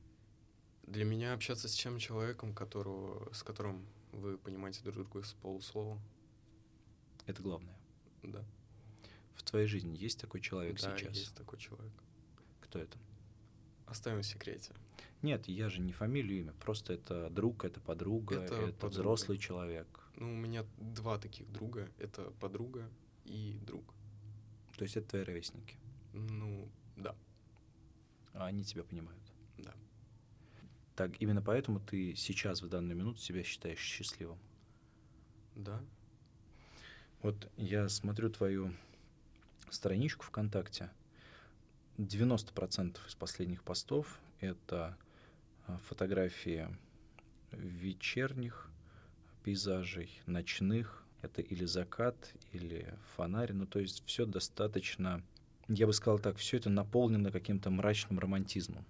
Для 0.84 1.06
меня 1.06 1.34
общаться 1.34 1.68
с 1.70 1.74
тем 1.74 1.98
человеком, 2.00 2.54
которого, 2.54 3.32
с 3.34 3.44
которым 3.44 3.88
вы 4.12 4.38
понимаете 4.38 4.82
друг 4.84 4.96
друга 4.96 5.24
с 5.24 5.34
полуслова, 5.34 5.98
Это 7.26 7.42
главное. 7.42 7.78
да. 8.24 8.44
В 9.36 9.44
твоей 9.44 9.68
жизни 9.68 9.96
есть 9.98 10.20
такой 10.20 10.42
человек 10.42 10.80
да, 10.82 10.98
сейчас? 10.98 11.16
есть 11.16 11.36
такой 11.36 11.58
человек. 11.58 11.94
Кто 12.60 12.80
это? 12.80 12.98
Оставим 13.92 14.22
в 14.22 14.26
секрете. 14.26 14.72
Нет, 15.22 15.48
я 15.50 15.68
же 15.70 15.82
не 15.82 15.92
фамилию, 15.92 16.40
имя. 16.40 16.54
Просто 16.54 16.94
это 16.94 17.30
друг, 17.30 17.66
это 17.66 17.82
подруга, 17.82 18.36
Это 18.40 18.56
это, 18.56 18.72
подруга. 18.74 18.88
взрослый 18.90 19.38
человек. 19.38 19.86
Ну, 20.16 20.32
у 20.34 20.36
меня 20.36 20.66
два 20.78 21.18
таких 21.18 21.52
друга. 21.52 21.90
Это 22.00 22.32
подруга 22.40 22.90
и 23.26 23.60
друг. 23.68 23.84
То 24.78 24.84
есть 24.84 24.96
это 24.96 25.10
твои 25.10 25.24
ровесники. 25.24 25.76
Ну, 26.14 26.70
да, 26.96 27.16
А 28.34 28.46
они 28.46 28.64
тебя 28.64 28.84
понимают. 28.84 29.22
да. 29.58 29.74
Так, 30.96 31.22
именно 31.22 31.42
поэтому 31.42 31.82
ты 31.82 32.16
сейчас, 32.16 32.62
в 32.62 32.70
данную 32.70 32.96
минуту, 32.96 33.20
себя 33.20 33.44
считаешь 33.44 33.80
счастливым. 33.80 34.40
Да, 35.56 35.82
Вот 37.22 37.52
я 37.58 37.90
смотрю 37.90 38.30
твою 38.30 38.74
страничку 39.70 40.24
ВКонтакте. 40.26 40.90
90% 41.98 42.98
из 43.08 43.16
последних 43.16 43.64
постов— 43.64 44.20
это 44.40 44.98
а, 45.68 45.78
фотографии 45.80 46.68
вечерних 47.52 48.70
пейзажей, 49.44 50.22
ночных. 50.26 51.04
Это 51.22 51.42
или 51.44 51.66
закат, 51.66 52.34
или 52.52 52.96
фонарь. 53.16 53.54
Ну, 53.54 53.68
то 53.68 53.80
есть 53.80 54.04
все 54.08 54.26
достаточно, 54.26 55.22
я 55.68 55.86
бы 55.86 55.94
сказал 55.94 56.18
так, 56.20 56.38
все 56.38 56.58
это 56.58 56.70
наполнено 56.72 57.32
каким-то 57.32 57.70
мрачным 57.70 58.18
романтизмом. 58.20 58.86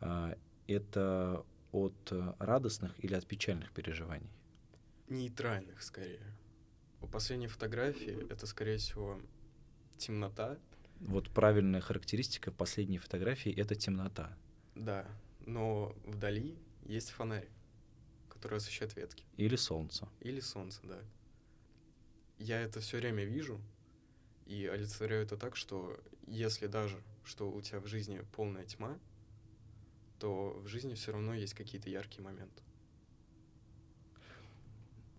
А, 0.00 0.36
Это 0.66 1.44
от 1.72 1.94
э, 2.12 2.34
радостных 2.38 2.92
или 3.04 3.14
от 3.14 3.26
печальных 3.26 3.72
переживаний? 3.72 4.30
нейтральных 5.08 5.82
скорее. 5.82 6.20
У 7.00 7.06
последней 7.06 7.46
фотографии 7.48 8.26
это, 8.30 8.46
скорее 8.46 8.78
всего, 8.78 9.20
темнота, 9.98 10.56
Вот 11.00 11.30
правильная 11.30 11.80
характеристика 11.80 12.50
последней 12.50 12.98
фотографии— 12.98 13.52
это 13.56 13.74
темнота. 13.74 14.36
да, 14.74 15.06
но 15.46 15.94
вдали 16.04 16.56
есть 16.86 17.10
фонарь, 17.10 17.48
который 18.28 18.58
освещает 18.58 18.96
ветки. 18.96 19.24
Или 19.36 19.56
солнце. 19.56 20.08
Или 20.20 20.40
солнце, 20.40 20.80
да. 20.84 20.98
Я 22.38 22.60
это 22.60 22.80
все 22.80 22.98
время 22.98 23.24
вижу 23.24 23.60
и 24.46 24.66
олицетворяю 24.66 25.22
это 25.22 25.36
так, 25.36 25.56
что 25.56 25.98
если 26.26 26.66
даже, 26.66 27.00
что 27.24 27.50
у 27.50 27.60
тебя 27.62 27.80
в 27.80 27.86
жизни 27.86 28.22
полная 28.32 28.64
тьма, 28.64 28.98
то 30.18 30.60
в 30.62 30.68
жизни 30.68 30.94
все 30.94 31.12
равно 31.12 31.34
есть 31.34 31.54
какие-то 31.54 31.90
яркие 31.90 32.22
моменты. 32.22 32.62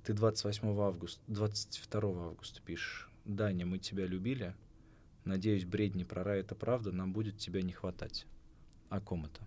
Ты 0.03 0.13
28 0.13 0.67
августа, 0.79 1.21
22 1.27 2.27
августа 2.27 2.61
пишешь. 2.61 3.09
Даня, 3.25 3.65
мы 3.65 3.79
тебя 3.79 4.05
любили. 4.05 4.55
Надеюсь, 5.25 5.65
бредни 5.65 6.03
про 6.03 6.23
рай— 6.23 6.39
это 6.41 6.53
правда, 6.53 6.91
нам 6.91 7.11
будет 7.11 7.39
тебя 7.39 7.63
не 7.63 7.73
хватать. 7.73 8.27
О 8.89 9.01
ком 9.01 9.25
это? 9.25 9.41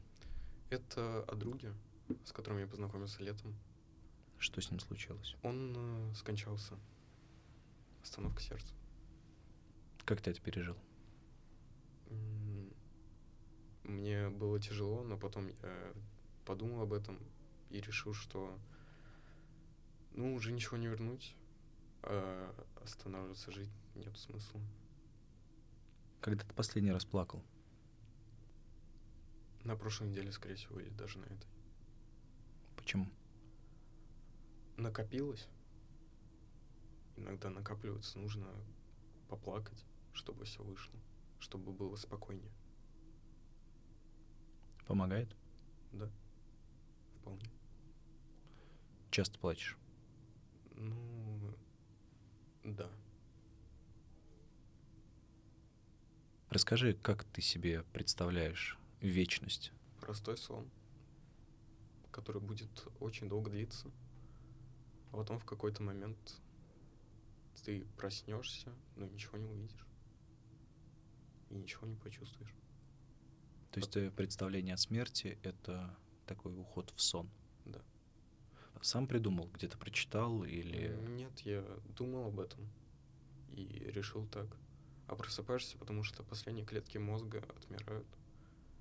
Это 0.71 1.23
о 1.23 1.37
друге, 1.37 1.73
с 2.25 2.33
которым 2.33 2.59
я 2.59 2.67
познакомился 2.67 3.23
летом. 3.23 3.55
Что 4.39 4.61
с 4.61 4.71
ним 4.73 4.81
случилось? 4.81 5.37
Он 5.43 5.75
э, 5.77 6.15
скончался. 6.17 6.75
Остановка 8.03 8.43
сердца. 8.43 8.75
Как 10.05 10.21
ты 10.21 10.33
это 10.33 10.41
пережил? 10.41 10.77
Мне 13.85 14.29
было 14.31 14.61
тяжело, 14.61 15.05
но 15.05 15.17
потом 15.17 15.47
я 15.47 15.93
подумал 16.45 16.83
об 16.83 16.93
этом 16.93 17.19
и 17.71 17.81
решил, 17.81 18.15
что 18.15 18.59
ну 20.13 20.35
уже 20.35 20.53
ничего 20.53 20.77
не 20.77 20.89
вернуть, 20.89 21.35
а 22.03 22.53
останавливаться 22.83 23.53
жить 23.53 23.71
нет 23.95 24.17
смысла. 24.19 24.61
Когда 26.21 26.45
ты 26.45 26.55
последний 26.55 26.93
раз 26.93 27.05
плакал? 27.05 27.43
На 29.65 29.77
прошлой 29.77 30.09
неделе, 30.09 30.33
скорее 30.33 30.57
всего, 30.57 30.81
или 30.81 30.91
даже 30.91 31.19
на 31.19 31.25
этой. 31.27 31.49
Почему? 32.77 33.07
Накопилось. 34.77 35.49
Иногда 37.17 37.51
накапливаться 37.51 38.19
нужно 38.19 38.47
поплакать, 39.29 39.85
чтобы 40.13 40.45
все 40.45 40.63
вышло, 40.63 40.99
чтобы 41.39 41.73
было 41.73 41.97
спокойнее. 41.97 42.53
Помогает? 44.87 45.37
Да, 45.93 46.11
вполне. 47.21 47.45
Часто 49.11 49.39
плачешь? 49.39 49.77
Ну, 50.73 51.55
да. 52.65 52.89
Расскажи, 56.59 56.93
как 56.93 57.23
ты 57.23 57.41
себе 57.41 57.85
представляешь 57.93 58.77
вечность? 59.01 59.71
Простой 60.01 60.37
сон, 60.37 60.69
который 62.11 62.43
будет 62.43 62.69
очень 62.99 63.29
долго 63.29 63.49
длиться. 63.49 63.89
А 65.13 65.19
потом 65.19 65.39
в 65.39 65.45
какой-то 65.45 65.85
момент 65.85 66.19
ты 67.65 67.87
проснешься, 67.97 68.73
но 68.97 69.07
ничего 69.07 69.39
не 69.39 69.47
увидишь. 69.47 69.87
И 71.51 71.55
ничего 71.55 71.87
не 71.87 71.95
почувствуешь. 71.95 72.53
То 73.71 73.79
есть 73.79 73.93
твое 73.93 74.11
представление 74.11 74.75
о 74.75 74.79
смерти— 74.79 75.39
это 75.45 75.97
такой 76.27 76.61
уход 76.61 76.93
в 76.97 77.01
сон? 77.01 77.31
Да. 77.67 77.81
Сам 78.83 79.07
придумал, 79.07 79.49
где-то 79.55 79.79
прочитал 79.79 80.43
или... 80.43 80.93
Нет, 81.11 81.39
я 81.43 81.65
думал 81.97 82.27
об 82.27 82.41
этом 82.41 82.69
и 83.53 83.93
решил 83.95 84.27
так. 84.27 84.49
А 85.09 85.17
просыпаешься, 85.17 85.79
потому 85.79 86.03
что 86.03 86.23
последние 86.23 86.67
клетки 86.67 86.99
мозга 86.99 87.43
отмирают. 87.57 88.07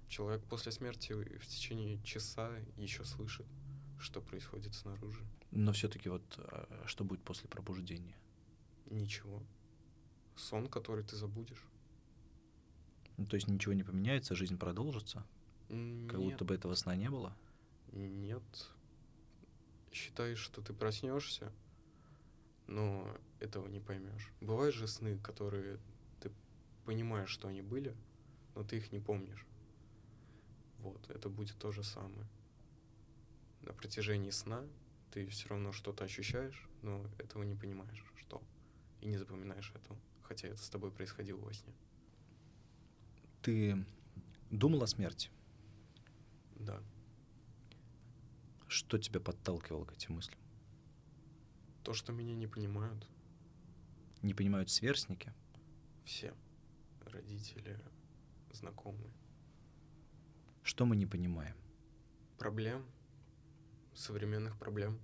Человек 0.09 0.43
после 0.43 0.71
смерти 0.71 1.13
в 1.13 1.47
течение 1.47 2.01
часа 2.03 2.51
еще 2.75 3.03
слышит, 3.05 3.45
что 3.97 4.21
происходит 4.21 4.73
снаружи. 4.75 5.21
Но 5.51 5.71
все-таки 5.71 6.09
вот 6.09 6.23
а, 6.37 6.83
что 6.85 7.05
будет 7.05 7.23
после 7.23 7.47
пробуждения? 7.49 8.15
Ничего. 8.89 9.41
Сон, 10.35 10.67
который 10.67 11.03
ты 11.03 11.15
забудешь. 11.15 11.65
Ну, 13.15 13.25
то 13.25 13.35
есть 13.35 13.47
ничего 13.47 13.73
не 13.73 13.83
поменяется, 13.83 14.35
жизнь 14.35 14.57
продолжится? 14.57 15.25
Как 15.69 15.77
Нет. 15.77 16.11
будто 16.11 16.45
бы 16.45 16.55
этого 16.55 16.75
сна 16.75 16.95
не 16.95 17.09
было? 17.09 17.35
Нет. 17.93 18.43
Считаешь, 19.91 20.39
что 20.39 20.61
ты 20.61 20.73
проснешься, 20.73 21.51
но 22.67 23.17
этого 23.39 23.67
не 23.67 23.79
поймешь. 23.79 24.31
Бывают 24.41 24.75
же 24.75 24.87
сны, 24.87 25.17
которые 25.19 25.79
понимаешь, 26.87 27.29
что 27.29 27.49
они 27.49 27.61
были, 27.61 27.93
но 28.55 28.63
ты 28.63 28.77
их 28.77 28.93
не 28.93 28.99
помнишь. 28.99 29.45
Вот, 30.79 31.09
это 31.09 31.27
будет 31.27 31.57
то 31.59 31.73
же 31.73 31.83
самое. 31.83 32.25
На 33.61 33.73
протяжении 33.73 34.29
сна 34.29 34.63
ты 35.11 35.27
все 35.27 35.49
равно 35.49 35.73
что-то 35.73 36.05
ощущаешь, 36.05 36.65
но 36.83 37.05
этого 37.17 37.43
не 37.43 37.55
понимаешь, 37.55 38.05
что. 38.15 38.41
И 39.01 39.07
не 39.07 39.17
запоминаешь 39.17 39.73
этого, 39.75 39.99
хотя 40.23 40.47
это 40.47 40.63
с 40.63 40.69
тобой 40.69 40.91
происходило 40.91 41.39
во 41.41 41.53
сне. 41.53 41.73
Ты 43.41 43.85
думал 44.49 44.81
о 44.81 44.87
смерти? 44.87 45.29
Да. 46.55 46.81
Что 48.69 48.97
тебя 48.97 49.19
подталкивало 49.19 49.83
к 49.83 49.91
этим 49.91 50.15
мыслям? 50.15 50.39
То, 51.83 51.93
что 51.93 52.13
меня 52.13 52.33
не 52.33 52.47
понимают, 52.47 53.05
Не 54.21 54.33
понимают 54.33 54.69
сверстники? 54.69 55.33
все 56.05 56.33
родители, 57.17 57.79
знакомые. 58.51 59.11
Что 60.63 60.85
мы 60.85 60.95
не 60.95 61.05
понимаем? 61.05 61.55
проблем, 62.37 62.85
современных 63.93 64.57
проблем. 64.57 64.99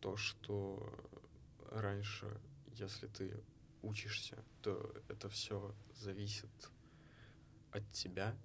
То, 0.00 0.16
что 0.16 0.82
раньше, 1.70 2.40
если 2.72 3.06
ты 3.08 3.42
учишься, 3.82 4.42
то 4.62 4.94
это 5.08 5.28
все 5.28 5.74
зависит 5.94 6.70
от 7.72 7.90
тебя. 7.90 8.36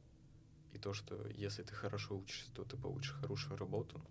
И 0.74 0.78
то, 0.78 0.94
что 0.94 1.28
если 1.30 1.64
ты 1.64 1.74
хорошо 1.74 2.18
учишься, 2.18 2.54
то 2.54 2.64
ты 2.64 2.78
получишь 2.78 3.14
хорошую 3.14 3.58
работу. 3.58 4.02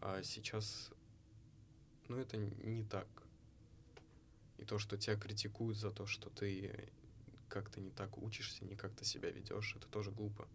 А 0.00 0.22
сейчас, 0.22 0.92
ну, 2.08 2.16
это 2.16 2.36
не 2.36 2.84
так. 2.84 3.08
И 4.62 4.64
то, 4.64 4.78
что 4.78 4.96
тебя 4.96 5.16
критикуют 5.16 5.76
за 5.76 5.90
то, 5.90 6.06
что 6.06 6.30
ты 6.30 6.88
как-то 7.48 7.80
не 7.80 7.90
так 7.90 8.16
учишься, 8.16 8.64
не 8.64 8.76
как-то 8.76 9.04
себя 9.04 9.30
ведешь, 9.30 9.74
это 9.76 9.86
тоже 9.88 10.10
глупо. 10.10 10.48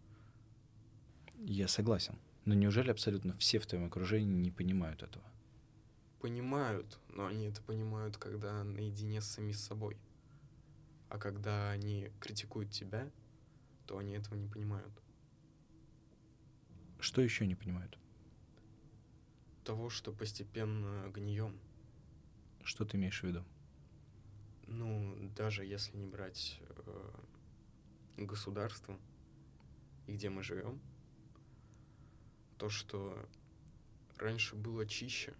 Я 1.36 1.68
согласен. 1.68 2.18
Но 2.44 2.54
неужели 2.54 2.90
абсолютно 2.90 3.34
все 3.34 3.58
в 3.58 3.66
твоем 3.66 3.86
окружении 3.86 4.34
не 4.34 4.50
понимают 4.50 5.02
этого? 5.02 5.24
понимают, 6.20 6.98
но 7.08 7.26
они 7.26 7.46
это 7.46 7.62
понимают, 7.62 8.16
когда 8.16 8.64
наедине 8.64 9.20
с 9.20 9.26
самим 9.26 9.54
собой. 9.54 9.96
А 11.08 11.18
когда 11.18 11.70
они 11.70 12.10
критикуют 12.20 12.70
тебя, 12.70 13.10
то 13.86 13.98
они 13.98 14.14
этого 14.14 14.34
не 14.34 14.46
понимают. 14.46 14.92
Что 17.00 17.22
еще 17.22 17.46
не 17.46 17.54
понимают? 17.54 17.98
Того, 19.64 19.90
что 19.90 20.12
постепенно 20.12 21.08
гнием. 21.10 21.58
Что 22.64 22.84
ты 22.84 22.96
имеешь 22.96 23.22
в 23.22 23.26
виду? 23.26 23.44
Ну, 24.68 25.30
даже 25.34 25.64
если 25.64 25.96
не 25.96 26.06
брать 26.06 26.60
э, 26.60 27.10
государство 28.18 28.98
и 30.06 30.12
где 30.12 30.28
мы 30.28 30.42
живем, 30.42 30.78
то, 32.58 32.68
что 32.68 33.26
раньше 34.18 34.56
было 34.56 34.86
чище 34.86 35.34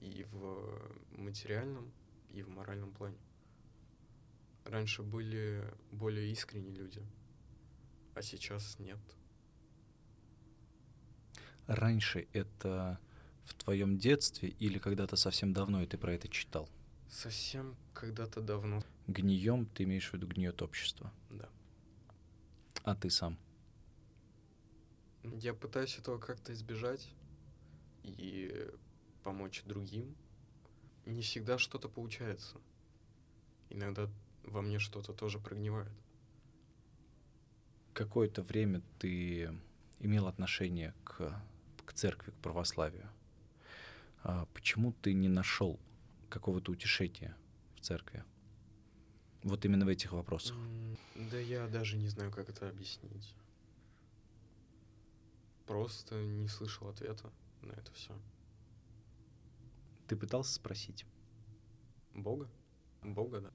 и 0.00 0.24
в 0.32 0.92
материальном, 1.12 1.92
и 2.30 2.42
в 2.42 2.48
моральном 2.48 2.92
плане. 2.92 3.18
Раньше 4.64 5.02
были 5.02 5.64
более 5.92 6.30
искренние 6.32 6.74
люди, 6.74 7.02
а 8.14 8.22
сейчас 8.22 8.78
нет. 8.78 8.98
Раньше 11.66 12.26
это 12.32 12.98
в 13.44 13.54
твоем 13.54 13.96
детстве 13.96 14.48
или 14.48 14.78
когда-то 14.78 15.16
совсем 15.16 15.52
давно, 15.52 15.82
и 15.82 15.86
ты 15.86 15.98
про 15.98 16.14
это 16.14 16.28
читал? 16.28 16.68
Совсем 17.10 17.76
когда-то 17.92 18.40
давно, 18.40 18.80
Гнием 19.08 19.66
ты 19.66 19.82
имеешь 19.82 20.10
в 20.10 20.14
виду 20.14 20.28
гниет 20.28 20.62
общество. 20.62 21.12
да. 21.30 21.48
А 22.84 22.94
ты 22.94 23.10
сам? 23.10 23.36
Я 25.24 25.52
пытаюсь 25.52 25.98
этого 25.98 26.18
как-то 26.18 26.52
избежать 26.52 27.12
и 28.04 28.70
помочь 29.22 29.62
другим. 29.64 30.14
Не 31.04 31.22
всегда 31.22 31.58
что-то 31.58 31.88
получается. 31.88 32.56
Иногда 33.68 34.08
во 34.44 34.62
мне 34.62 34.78
что-то 34.78 35.12
тоже 35.12 35.38
прогнивает. 35.38 35.92
Какое-то 37.92 38.42
время 38.42 38.82
ты 38.98 39.52
имел 39.98 40.26
отношение 40.26 40.94
к, 41.04 41.42
к 41.84 41.92
церкви, 41.92 42.30
к 42.30 42.34
православию. 42.34 43.10
А 44.22 44.46
почему 44.54 44.92
ты 45.02 45.12
не 45.12 45.28
нашел 45.28 45.78
какого-то 46.30 46.72
утешения 46.72 47.36
в 47.76 47.80
церкви? 47.80 48.24
Вот 49.42 49.64
именно 49.64 49.84
в 49.84 49.88
этих 49.88 50.12
вопросах. 50.12 50.56
Да 51.14 51.38
я 51.38 51.66
даже 51.68 51.96
не 51.96 52.08
знаю, 52.08 52.30
как 52.30 52.48
это 52.48 52.68
объяснить. 52.68 53.34
Просто 55.66 56.22
не 56.22 56.48
слышал 56.48 56.88
ответа 56.88 57.30
на 57.62 57.72
это 57.72 57.92
все. 57.92 58.18
Ты 60.08 60.16
пытался 60.16 60.54
спросить? 60.54 61.06
Бога? 62.14 62.50
Бога, 63.02 63.40
да. 63.40 63.52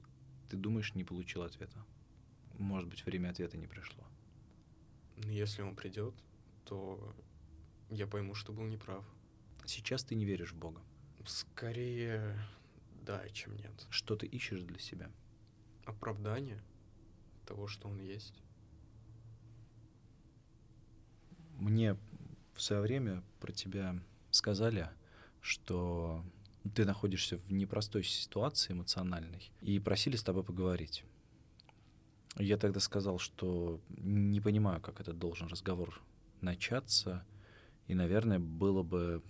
Ты 0.50 0.58
думаешь, 0.58 0.96
не 0.96 1.04
получил 1.04 1.44
ответа? 1.44 1.86
Может 2.58 2.90
быть, 2.90 3.06
время 3.06 3.30
ответа 3.30 3.58
не 3.58 3.68
пришло. 3.68 4.04
Но 5.18 5.32
если 5.32 5.62
он 5.62 5.76
придет, 5.76 6.14
то 6.64 7.16
я 7.90 8.08
пойму, 8.08 8.34
что 8.34 8.54
был 8.54 8.64
неправ. 8.64 9.06
Сейчас 9.66 10.04
ты 10.04 10.16
не 10.16 10.26
веришь 10.26 10.54
в 10.54 10.58
Бога. 10.58 10.82
Скорее, 11.26 12.38
да, 13.06 13.28
чем 13.30 13.56
нет. 13.56 13.86
Что 13.90 14.16
ты 14.16 14.26
ищешь 14.26 14.62
для 14.62 14.80
себя? 14.80 15.12
Оправдание 15.86 16.62
того, 17.46 17.68
что 17.68 17.88
он 17.88 18.00
есть. 18.00 18.42
Мне 21.58 21.98
в 22.54 22.62
свое 22.62 22.82
время 22.82 23.24
про 23.40 23.52
тебя 23.52 23.96
сказали, 24.32 24.90
что 25.42 26.26
ты 26.74 26.86
находишься 26.86 27.38
в 27.38 27.52
непростой 27.52 28.04
ситуации 28.04 28.74
эмоциональной 28.74 29.52
и 29.62 29.80
просили 29.80 30.16
с 30.16 30.24
тобой 30.24 30.44
поговорить. 30.44 31.06
Я 32.38 32.58
тогда 32.58 32.80
сказал, 32.80 33.20
что 33.20 33.80
не 33.90 34.42
понимаю, 34.42 34.82
как 34.82 35.00
этот 35.00 35.18
должен 35.20 35.48
разговор 35.48 36.02
начаться, 36.42 37.26
и, 37.88 37.94
наверное, 37.94 38.40
было 38.40 38.84
бы 38.84 39.24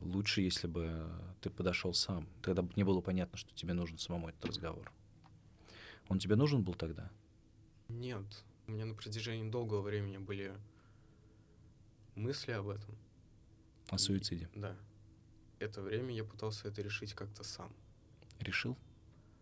лучше, 0.00 0.40
если 0.40 0.66
бы 0.66 1.10
ты 1.40 1.50
подошел 1.50 1.94
сам. 1.94 2.28
Тогда 2.42 2.62
бы 2.62 2.72
не 2.76 2.84
было 2.84 3.00
понятно, 3.00 3.38
что 3.38 3.54
тебе 3.54 3.72
нужен 3.72 3.98
самому 3.98 4.28
этот 4.28 4.44
разговор. 4.46 4.92
Он 6.08 6.18
тебе 6.18 6.36
нужен 6.36 6.62
был 6.62 6.74
тогда? 6.74 7.10
Нет. 7.88 8.24
У 8.66 8.72
меня 8.72 8.84
на 8.84 8.94
протяжении 8.94 9.48
долгого 9.48 9.82
времени 9.82 10.18
были 10.18 10.52
мысли 12.14 12.52
об 12.52 12.68
этом. 12.68 12.96
О 13.88 13.98
суициде. 13.98 14.48
Да. 14.54 14.76
Это 15.58 15.82
время 15.82 16.14
я 16.14 16.24
пытался 16.24 16.68
это 16.68 16.82
решить 16.82 17.14
как-то 17.14 17.44
сам. 17.44 17.72
Решил? 18.38 18.76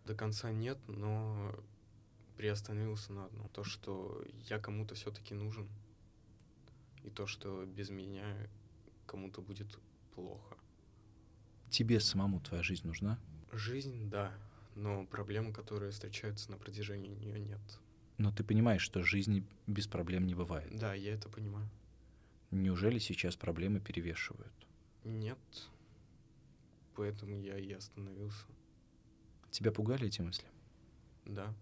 До 0.04 0.14
конца 0.14 0.50
нет, 0.50 0.78
но 0.88 1.54
приостановился 2.36 3.12
на 3.12 3.26
одном. 3.26 3.48
То, 3.50 3.64
что 3.64 4.24
я 4.48 4.58
кому-то 4.58 4.94
все-таки 4.94 5.34
нужен. 5.34 5.68
И 7.04 7.10
то, 7.10 7.26
что 7.26 7.64
без 7.66 7.90
меня 7.90 8.36
кому-то 9.06 9.40
будет 9.42 9.78
плохо. 10.18 10.56
Тебе 11.70 12.00
самому 12.00 12.40
твоя 12.40 12.62
жизнь 12.64 12.86
нужна? 12.86 13.20
Жизнь, 13.52 14.10
да, 14.10 14.32
но 14.74 15.06
проблемы, 15.06 15.52
которые 15.52 15.92
встречаются 15.92 16.50
на 16.50 16.56
протяжении 16.58 17.14
нее, 17.14 17.38
нет. 17.38 17.60
Но 18.16 18.32
ты 18.32 18.42
понимаешь, 18.42 18.82
что 18.82 19.04
жизни 19.04 19.46
без 19.68 19.86
проблем 19.86 20.26
не 20.26 20.34
бывает. 20.34 20.76
Да, 20.76 20.92
я 20.92 21.14
это 21.14 21.28
понимаю. 21.28 21.68
Неужели 22.50 22.98
сейчас 22.98 23.36
проблемы 23.36 23.78
перевешивают? 23.78 24.52
Нет. 25.04 25.38
Поэтому 26.96 27.38
я 27.38 27.56
и 27.56 27.70
остановился. 27.72 28.46
Тебя 29.52 29.70
пугали 29.70 30.08
эти 30.08 30.20
мысли? 30.20 30.48
Да. 31.26 31.54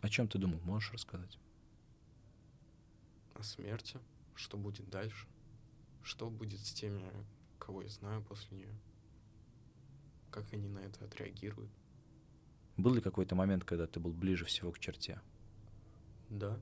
О 0.00 0.08
чем 0.08 0.28
ты 0.28 0.38
думал? 0.38 0.60
Можешь 0.60 0.92
рассказать? 0.92 1.38
О 3.34 3.42
смерти, 3.42 3.98
что 4.34 4.56
будет 4.56 4.88
дальше, 4.88 5.26
что 6.02 6.30
будет 6.30 6.60
с 6.60 6.72
теми, 6.72 7.02
кого 7.66 7.82
я 7.82 7.88
знаю 7.88 8.22
после 8.22 8.56
нее, 8.58 8.74
как 10.30 10.52
они 10.52 10.68
на 10.68 10.78
это 10.78 11.04
отреагируют. 11.04 11.70
Был 12.76 12.94
ли 12.94 13.00
какой-то 13.00 13.34
момент, 13.34 13.64
когда 13.64 13.86
ты 13.88 13.98
был 13.98 14.12
ближе 14.12 14.44
всего 14.44 14.70
к 14.70 14.78
черте? 14.78 15.20
Да, 16.30 16.60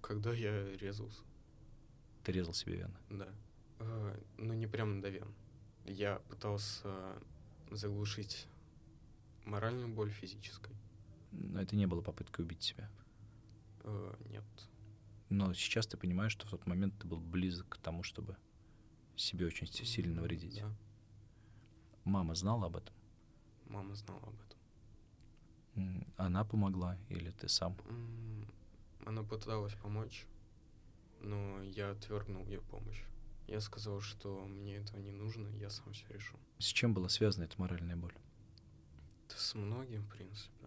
когда 0.00 0.32
я 0.32 0.76
резался, 0.76 1.22
Ты 2.24 2.32
резал 2.32 2.54
себе 2.54 2.76
вены? 2.78 2.94
да. 3.10 3.28
Э, 3.78 4.20
но 4.38 4.54
не 4.54 4.66
прям 4.66 5.00
до 5.00 5.10
вен. 5.10 5.32
Я 5.84 6.18
пытался 6.30 7.14
заглушить 7.70 8.48
моральную 9.44 9.88
боль 9.88 10.10
физической. 10.10 10.74
Но 11.30 11.60
это 11.60 11.76
не 11.76 11.86
было 11.86 12.00
попыткой 12.00 12.44
убить 12.46 12.62
себя. 12.62 12.90
Э, 13.84 14.14
нет, 14.30 14.44
Но 15.28 15.52
сейчас 15.54 15.86
ты 15.86 15.96
понимаешь, 15.96 16.32
что 16.32 16.46
в 16.46 16.50
тот 16.50 16.66
момент 16.66 16.94
ты 16.98 17.06
был 17.06 17.20
близок 17.20 17.68
к 17.68 17.76
тому, 17.78 18.02
чтобы 18.02 18.36
себе 19.16 19.46
очень 19.46 19.66
си- 19.66 19.84
сильно 19.84 20.14
навредить. 20.16 20.60
Да, 20.60 20.72
Мама 22.04 22.34
знала 22.34 22.66
об 22.66 22.76
этом? 22.76 22.94
мама 23.66 23.94
знала 23.94 24.22
об 24.22 24.34
этом. 24.40 26.04
Она 26.16 26.44
помогла 26.44 26.96
или 27.08 27.30
ты 27.32 27.48
сам? 27.48 27.76
Она 29.04 29.22
пыталась 29.22 29.74
помочь, 29.74 30.26
но 31.20 31.62
я 31.62 31.90
отвергнул 31.90 32.44
ее 32.46 32.60
помощь. 32.60 33.02
Я 33.48 33.60
сказал, 33.60 34.00
что 34.00 34.44
мне 34.46 34.76
этого 34.76 34.98
не 34.98 35.12
нужно, 35.12 35.48
я 35.56 35.70
сам 35.70 35.92
все 35.92 36.06
решу. 36.10 36.36
С 36.58 36.66
чем 36.66 36.94
была 36.94 37.08
связана 37.08 37.44
эта 37.44 37.60
моральная 37.60 37.96
боль? 37.96 38.14
Да 39.28 39.34
с 39.36 39.54
многим, 39.54 40.02
в 40.04 40.08
принципе. 40.08 40.66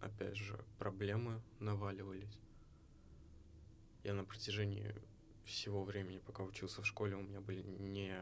Опять 0.00 0.36
же, 0.36 0.58
проблемы 0.78 1.40
наваливались. 1.58 2.38
Я 4.04 4.14
на 4.14 4.24
протяжении 4.24 4.94
всего 5.46 5.84
времени, 5.84 6.18
пока 6.18 6.42
учился 6.42 6.82
в 6.82 6.86
школе, 6.86 7.16
у 7.16 7.22
меня 7.22 7.40
были 7.40 7.62
не 7.62 8.20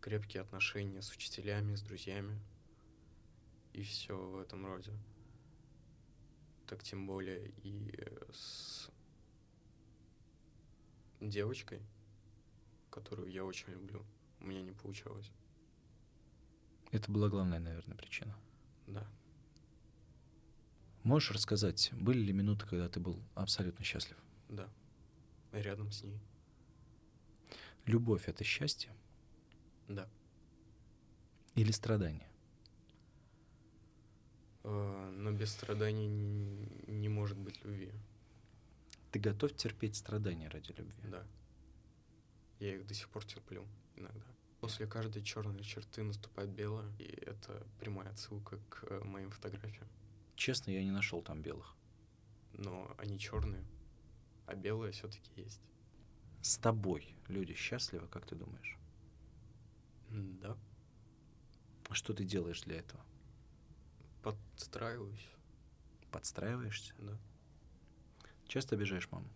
крепкие 0.00 0.42
отношения 0.42 1.02
с 1.02 1.12
учителями, 1.12 1.74
с 1.74 1.82
друзьями 1.82 2.40
и 3.72 3.82
все 3.82 4.16
в 4.16 4.38
этом 4.38 4.66
роде. 4.66 4.92
Так 6.66 6.82
тем 6.82 7.06
более 7.06 7.50
и 7.62 7.92
с 8.32 8.90
девочкой, 11.20 11.80
которую 12.90 13.30
я 13.30 13.44
очень 13.44 13.72
люблю, 13.72 14.04
у 14.40 14.46
меня 14.46 14.62
не 14.62 14.72
получалось. 14.72 15.30
Это 16.90 17.12
была 17.12 17.28
главная, 17.28 17.60
наверное, 17.60 17.96
причина. 17.96 18.34
Да. 18.86 19.06
Можешь 21.02 21.30
рассказать, 21.30 21.90
были 21.92 22.18
ли 22.18 22.32
минуты, 22.32 22.66
когда 22.66 22.88
ты 22.88 22.98
был 22.98 23.22
абсолютно 23.34 23.84
счастлив? 23.84 24.16
Да. 24.48 24.68
Рядом 25.52 25.92
с 25.92 26.02
ней. 26.02 26.20
Любовь— 27.90 28.24
это 28.28 28.44
счастье 28.44 28.92
Да. 29.88 30.08
или 31.56 31.72
страдание? 31.72 32.28
Э, 34.62 35.10
Но 35.12 35.32
без 35.32 35.50
страданий 35.50 36.06
не 36.86 37.08
может 37.08 37.36
быть 37.36 37.64
любви. 37.64 37.90
Ты 39.10 39.18
готов 39.18 39.56
терпеть 39.56 39.96
страдания 39.96 40.48
ради 40.48 40.70
любви? 40.70 40.94
Да. 41.10 41.26
Я 42.60 42.76
их 42.76 42.86
до 42.86 42.94
сих 42.94 43.08
пор 43.08 43.24
терплю 43.24 43.66
иногда. 43.96 44.26
После 44.60 44.86
каждой 44.86 45.24
черной 45.24 45.64
черты 45.64 46.04
наступает 46.04 46.50
белая, 46.50 46.88
и 46.98 47.06
это 47.26 47.66
прямая 47.80 48.10
отсылка 48.10 48.58
к 48.68 48.84
э, 48.84 49.02
моим 49.04 49.30
фотографиям. 49.32 49.88
Честно, 50.36 50.70
я 50.70 50.84
не 50.84 50.92
нашел 50.92 51.22
там 51.22 51.42
белых. 51.42 51.74
Но 52.52 52.94
они 52.98 53.18
черные, 53.18 53.64
а 54.46 54.54
белые 54.54 54.92
все-таки 54.92 55.28
есть. 55.34 55.60
С 56.42 56.56
тобой 56.58 57.14
люди 57.28 57.54
счастливы, 57.54 58.08
как 58.08 58.26
ты 58.26 58.34
думаешь? 58.34 58.78
Да. 60.08 60.56
Что 61.90 62.14
ты 62.14 62.24
делаешь 62.24 62.62
для 62.62 62.78
этого? 62.78 63.04
Подстраиваюсь. 64.22 65.28
Подстраиваешься? 66.10 66.94
Да. 66.98 67.18
Часто 68.46 68.74
обижаешь 68.74 69.10
маму? 69.10 69.28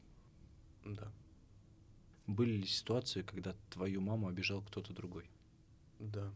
Да. 0.84 1.12
Были 2.26 2.52
ли 2.52 2.66
ситуации, 2.66 3.22
когда 3.22 3.54
твою 3.70 4.00
маму 4.00 4.28
обижал 4.28 4.62
кто-то 4.62 4.92
другой? 4.92 5.30
Да. 5.98 6.32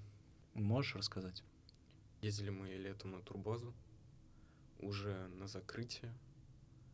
Можешь 0.55 0.97
рассказать? 0.97 1.43
Ездили 2.21 2.51
мы 2.51 2.69
летом 2.69 3.13
на 3.13 3.23
турбазу, 3.23 3.73
уже 4.79 5.29
на 5.29 5.47
закрытие. 5.47 6.13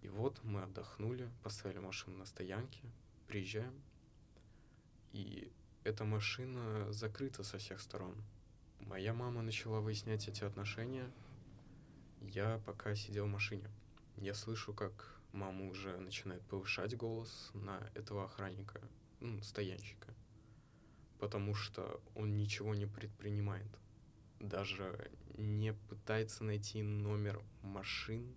И 0.02 0.08
вот 0.08 0.42
мы 0.44 0.62
отдохнули, 0.62 1.30
поставили 1.42 1.78
машину 1.78 2.18
на 2.18 2.26
стоянке, 2.26 2.82
приезжаем. 3.26 3.74
И 5.12 5.52
эта 5.84 6.04
машина 6.04 6.92
закрыта 6.92 7.42
со 7.42 7.58
всех 7.58 7.80
сторон. 7.80 8.16
Моя 8.80 9.12
мама 9.14 9.42
начала 9.42 9.80
выяснять 9.80 10.28
эти 10.28 10.44
отношения. 10.44 11.10
Я 12.20 12.60
пока 12.66 12.94
сидел 12.94 13.26
в 13.26 13.30
машине. 13.30 13.68
Я 14.16 14.34
слышу, 14.34 14.72
как 14.72 15.20
мама 15.32 15.66
уже 15.68 15.96
начинает 15.98 16.42
повышать 16.42 16.96
голос 16.96 17.50
на 17.54 17.90
этого 17.94 18.24
охранника, 18.24 18.80
ну, 19.20 19.42
стоянщика. 19.42 20.14
Потому 21.18 21.54
что 21.54 22.00
он 22.14 22.36
ничего 22.36 22.74
не 22.74 22.86
предпринимает 22.86 23.68
даже 24.48 25.10
не 25.36 25.72
пытается 25.72 26.44
найти 26.44 26.82
номер 26.82 27.42
машин, 27.62 28.34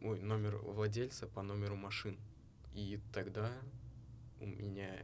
ой, 0.00 0.20
номер 0.20 0.56
владельца 0.56 1.26
по 1.26 1.42
номеру 1.42 1.76
машин. 1.76 2.18
И 2.74 3.00
тогда 3.12 3.52
у 4.40 4.46
меня 4.46 4.94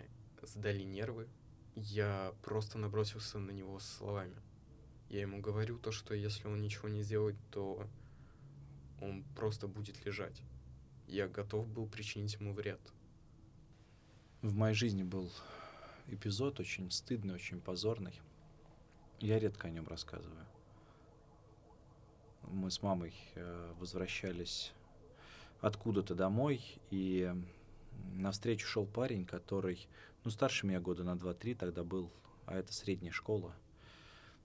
сдали 0.42 0.82
нервы. 0.82 1.28
Я 1.74 2.34
просто 2.42 2.78
набросился 2.78 3.38
на 3.38 3.50
него 3.50 3.78
словами. 3.78 4.36
Я 5.08 5.22
ему 5.22 5.40
говорю 5.40 5.78
то, 5.78 5.92
что 5.92 6.14
если 6.14 6.46
он 6.46 6.60
ничего 6.60 6.88
не 6.88 7.02
сделает, 7.02 7.36
то 7.50 7.86
он 9.00 9.24
просто 9.36 9.68
будет 9.68 10.04
лежать. 10.04 10.42
Я 11.06 11.28
готов 11.28 11.68
был 11.68 11.86
причинить 11.86 12.34
ему 12.34 12.54
вред. 12.54 12.80
В 14.42 14.54
моей 14.54 14.74
жизни 14.74 15.02
был 15.02 15.30
эпизод 16.08 16.60
очень 16.60 16.90
стыдный, 16.90 17.34
очень 17.34 17.60
позорный. 17.60 18.20
Я 19.20 19.38
редко 19.38 19.68
о 19.68 19.70
нем 19.70 19.86
рассказываю. 19.88 20.46
Мы 22.42 22.70
с 22.70 22.82
мамой 22.82 23.14
э, 23.34 23.72
возвращались 23.78 24.72
откуда-то 25.60 26.14
домой, 26.14 26.62
и 26.90 27.34
навстречу 28.14 28.66
шел 28.66 28.86
парень, 28.86 29.24
который, 29.24 29.86
ну, 30.24 30.30
старше 30.30 30.66
меня 30.66 30.80
года 30.80 31.04
на 31.04 31.16
2-3 31.16 31.54
тогда 31.54 31.84
был, 31.84 32.10
а 32.46 32.56
это 32.56 32.72
средняя 32.72 33.12
школа. 33.12 33.54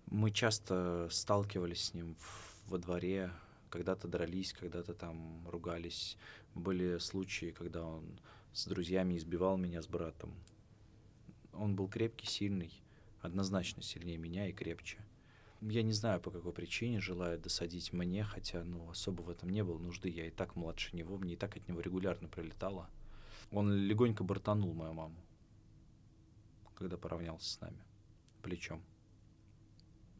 Мы 0.07 0.31
часто 0.31 1.07
сталкивались 1.11 1.85
с 1.85 1.93
ним 1.93 2.15
в- 2.15 2.69
во 2.69 2.77
дворе, 2.77 3.31
когда-то 3.69 4.07
дрались, 4.07 4.53
когда-то 4.53 4.93
там 4.93 5.47
ругались. 5.47 6.17
Были 6.55 6.97
случаи, 6.97 7.51
когда 7.51 7.85
он 7.85 8.19
с 8.53 8.65
друзьями 8.65 9.15
избивал 9.17 9.57
меня 9.57 9.81
с 9.81 9.87
братом. 9.87 10.33
Он 11.53 11.75
был 11.75 11.87
крепкий, 11.87 12.25
сильный, 12.27 12.71
однозначно 13.21 13.83
сильнее 13.83 14.17
меня 14.17 14.47
и 14.47 14.53
крепче. 14.53 14.97
Я 15.61 15.83
не 15.83 15.91
знаю, 15.91 16.21
по 16.21 16.31
какой 16.31 16.53
причине 16.53 17.01
желает 17.01 17.41
досадить 17.41 17.91
мне, 17.91 18.23
хотя, 18.23 18.63
ну, 18.63 18.89
особо 18.89 19.21
в 19.23 19.29
этом 19.29 19.49
не 19.49 19.63
было 19.63 19.77
нужды. 19.77 20.09
Я 20.09 20.25
и 20.25 20.31
так 20.31 20.55
младше 20.55 20.95
него, 20.95 21.17
мне 21.17 21.33
и 21.33 21.35
так 21.37 21.57
от 21.57 21.67
него 21.67 21.81
регулярно 21.81 22.29
прилетало. 22.29 22.89
Он 23.51 23.73
легонько 23.73 24.23
бортанул 24.23 24.73
мою 24.73 24.93
маму, 24.93 25.15
когда 26.75 26.97
поравнялся 26.97 27.49
с 27.49 27.61
нами 27.61 27.81
плечом. 28.41 28.83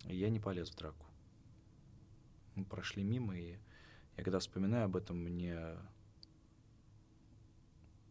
И 0.05 0.15
я 0.15 0.29
не 0.29 0.39
полез 0.39 0.71
в 0.71 0.75
драку. 0.75 1.05
Мы 2.55 2.65
прошли 2.65 3.03
мимо, 3.03 3.37
и 3.37 3.57
я 4.17 4.23
когда 4.23 4.39
вспоминаю 4.39 4.85
об 4.85 4.95
этом, 4.95 5.17
мне... 5.17 5.77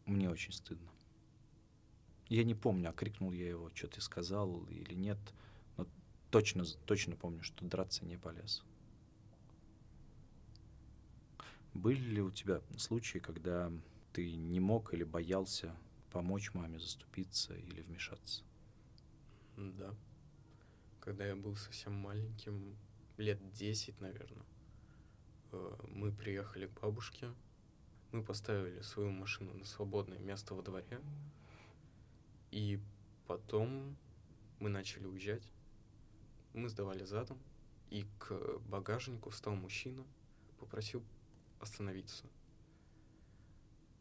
Мне 0.06 0.30
очень 0.30 0.52
стыдно. 0.52 0.90
Я 2.28 2.44
не 2.44 2.54
помню, 2.54 2.88
окрикнул 2.88 3.32
я 3.32 3.48
его, 3.48 3.70
что 3.74 3.88
ты 3.88 4.00
сказал 4.00 4.64
или 4.66 4.94
нет, 4.94 5.18
но 5.76 5.86
точно, 6.30 6.64
точно 6.86 7.14
помню, 7.16 7.42
что 7.42 7.64
драться 7.66 8.06
не 8.06 8.16
полез. 8.16 8.64
Были 11.74 12.00
ли 12.00 12.22
у 12.22 12.30
тебя 12.30 12.62
случаи, 12.78 13.18
когда 13.18 13.70
ты 14.12 14.34
не 14.36 14.60
мог 14.60 14.94
или 14.94 15.04
боялся 15.04 15.74
помочь 16.10 16.54
маме 16.54 16.78
заступиться 16.78 17.54
или 17.54 17.82
вмешаться? 17.82 18.42
Да. 19.56 19.94
Когда 21.00 21.26
я 21.26 21.36
был 21.36 21.56
совсем 21.56 21.94
маленьким, 21.94 22.76
лет 23.16 23.38
10, 23.52 24.00
наверное, 24.00 24.44
э, 25.52 25.76
мы 25.88 26.12
приехали 26.12 26.66
к 26.66 26.80
бабушке, 26.80 27.32
мы 28.12 28.22
поставили 28.22 28.80
свою 28.80 29.10
машину 29.10 29.54
на 29.54 29.64
свободное 29.64 30.18
место 30.18 30.54
во 30.54 30.62
дворе, 30.62 31.00
и 32.50 32.80
потом 33.26 33.96
мы 34.60 34.70
начали 34.70 35.06
уезжать. 35.06 35.42
Мы 36.54 36.68
сдавали 36.68 37.04
задом, 37.04 37.38
и 37.90 38.06
к 38.18 38.58
багажнику 38.68 39.30
встал 39.30 39.54
мужчина, 39.54 40.04
попросил 40.58 41.02
остановиться. 41.60 42.24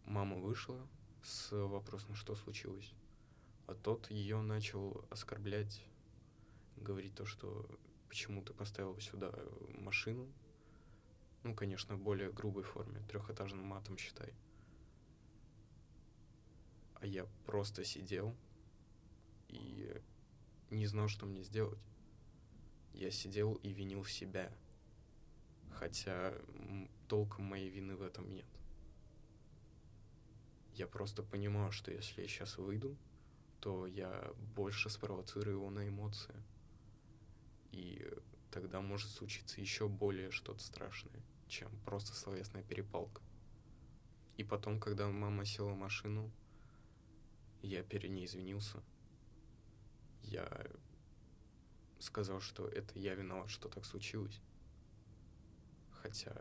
Мама 0.07 0.37
вышла 0.37 0.79
с 1.21 1.51
вопросом, 1.51 2.15
что 2.15 2.35
случилось. 2.35 2.91
А 3.67 3.75
тот 3.75 4.09
ее 4.09 4.41
начал 4.41 5.05
оскорблять, 5.09 5.83
говорить 6.77 7.13
то, 7.13 7.25
что 7.25 7.69
почему 8.07 8.41
ты 8.41 8.53
поставил 8.53 8.99
сюда 8.99 9.33
машину. 9.77 10.27
Ну, 11.43 11.53
конечно, 11.53 11.95
в 11.95 11.99
более 11.99 12.31
грубой 12.31 12.63
форме, 12.63 13.01
трехэтажным 13.09 13.63
матом 13.63 13.97
считай. 13.97 14.33
А 16.95 17.05
я 17.05 17.25
просто 17.45 17.83
сидел 17.83 18.35
и 19.49 20.01
не 20.71 20.87
знал, 20.87 21.07
что 21.09 21.25
мне 21.25 21.43
сделать. 21.43 21.79
Я 22.93 23.11
сидел 23.11 23.53
и 23.55 23.71
винил 23.71 24.03
себя, 24.05 24.51
хотя 25.71 26.33
толком 27.07 27.45
моей 27.45 27.69
вины 27.69 27.95
в 27.95 28.01
этом 28.01 28.31
нет. 28.31 28.47
Я 30.77 30.85
просто 30.85 31.23
понимал, 31.23 31.71
что 31.71 31.91
если 31.91 32.21
я 32.21 32.27
сейчас 32.27 32.59
выйду, 32.59 32.95
то 33.61 33.87
я 33.87 34.31
больше 34.55 34.91
спровоцирую 34.91 35.57
его 35.57 35.71
на 35.71 35.87
эмоции. 35.87 36.35
И 37.71 38.07
тогда 38.51 38.79
может 38.79 39.09
случиться 39.09 39.59
еще 39.59 39.87
более 39.87 40.29
что-то 40.29 40.59
страшное, 40.59 41.19
чем 41.47 41.71
просто 41.83 42.13
словесная 42.13 42.61
перепалка. 42.61 43.23
И 44.37 44.43
потом, 44.43 44.79
когда 44.79 45.07
мама 45.07 45.45
села 45.45 45.71
в 45.71 45.77
машину, 45.77 46.31
я 47.63 47.81
перед 47.81 48.11
ней 48.11 48.25
извинился. 48.27 48.83
Я 50.21 50.47
сказал, 51.97 52.39
что 52.39 52.67
это 52.67 52.99
я 52.99 53.15
виноват, 53.15 53.49
что 53.49 53.67
так 53.67 53.83
случилось. 53.83 54.39
Хотя 56.03 56.35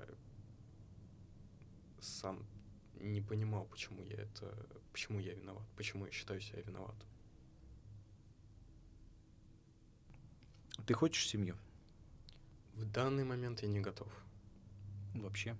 сам 2.01 2.47
не 3.01 3.21
понимал, 3.21 3.67
почему 3.67 4.03
я 4.03 4.17
это, 4.17 4.55
почему 4.93 5.21
я 5.21 5.35
виноват, 5.35 5.67
почему 5.77 6.07
я 6.07 6.13
считаю 6.13 6.41
себя 6.41 6.63
виноватым. 6.63 7.09
Ты 10.87 10.95
хочешь 10.95 11.29
семью? 11.29 11.57
В 12.75 12.85
данный 12.85 13.25
момент 13.25 13.63
я 13.63 13.69
не 13.69 13.81
готов. 13.81 14.09
Вообще? 15.15 15.57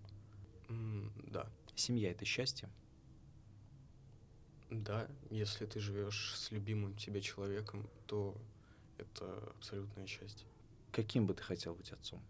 М, 0.69 1.13
да. 1.27 1.51
Семья— 1.75 2.11
это 2.13 2.25
счастье? 2.25 2.69
Да, 4.71 5.09
если 5.31 5.67
ты 5.67 5.81
живешь 5.81 6.35
с 6.37 6.51
любимым 6.51 6.95
тебе 6.97 7.21
человеком, 7.21 7.89
то 8.07 8.37
это 8.99 9.53
абсолютное 9.57 10.07
счастье. 10.07 10.47
Каким 10.93 11.27
бы 11.27 11.35
ты 11.35 11.43
хотел 11.43 11.75
быть 11.75 11.93
отцом? 11.93 12.23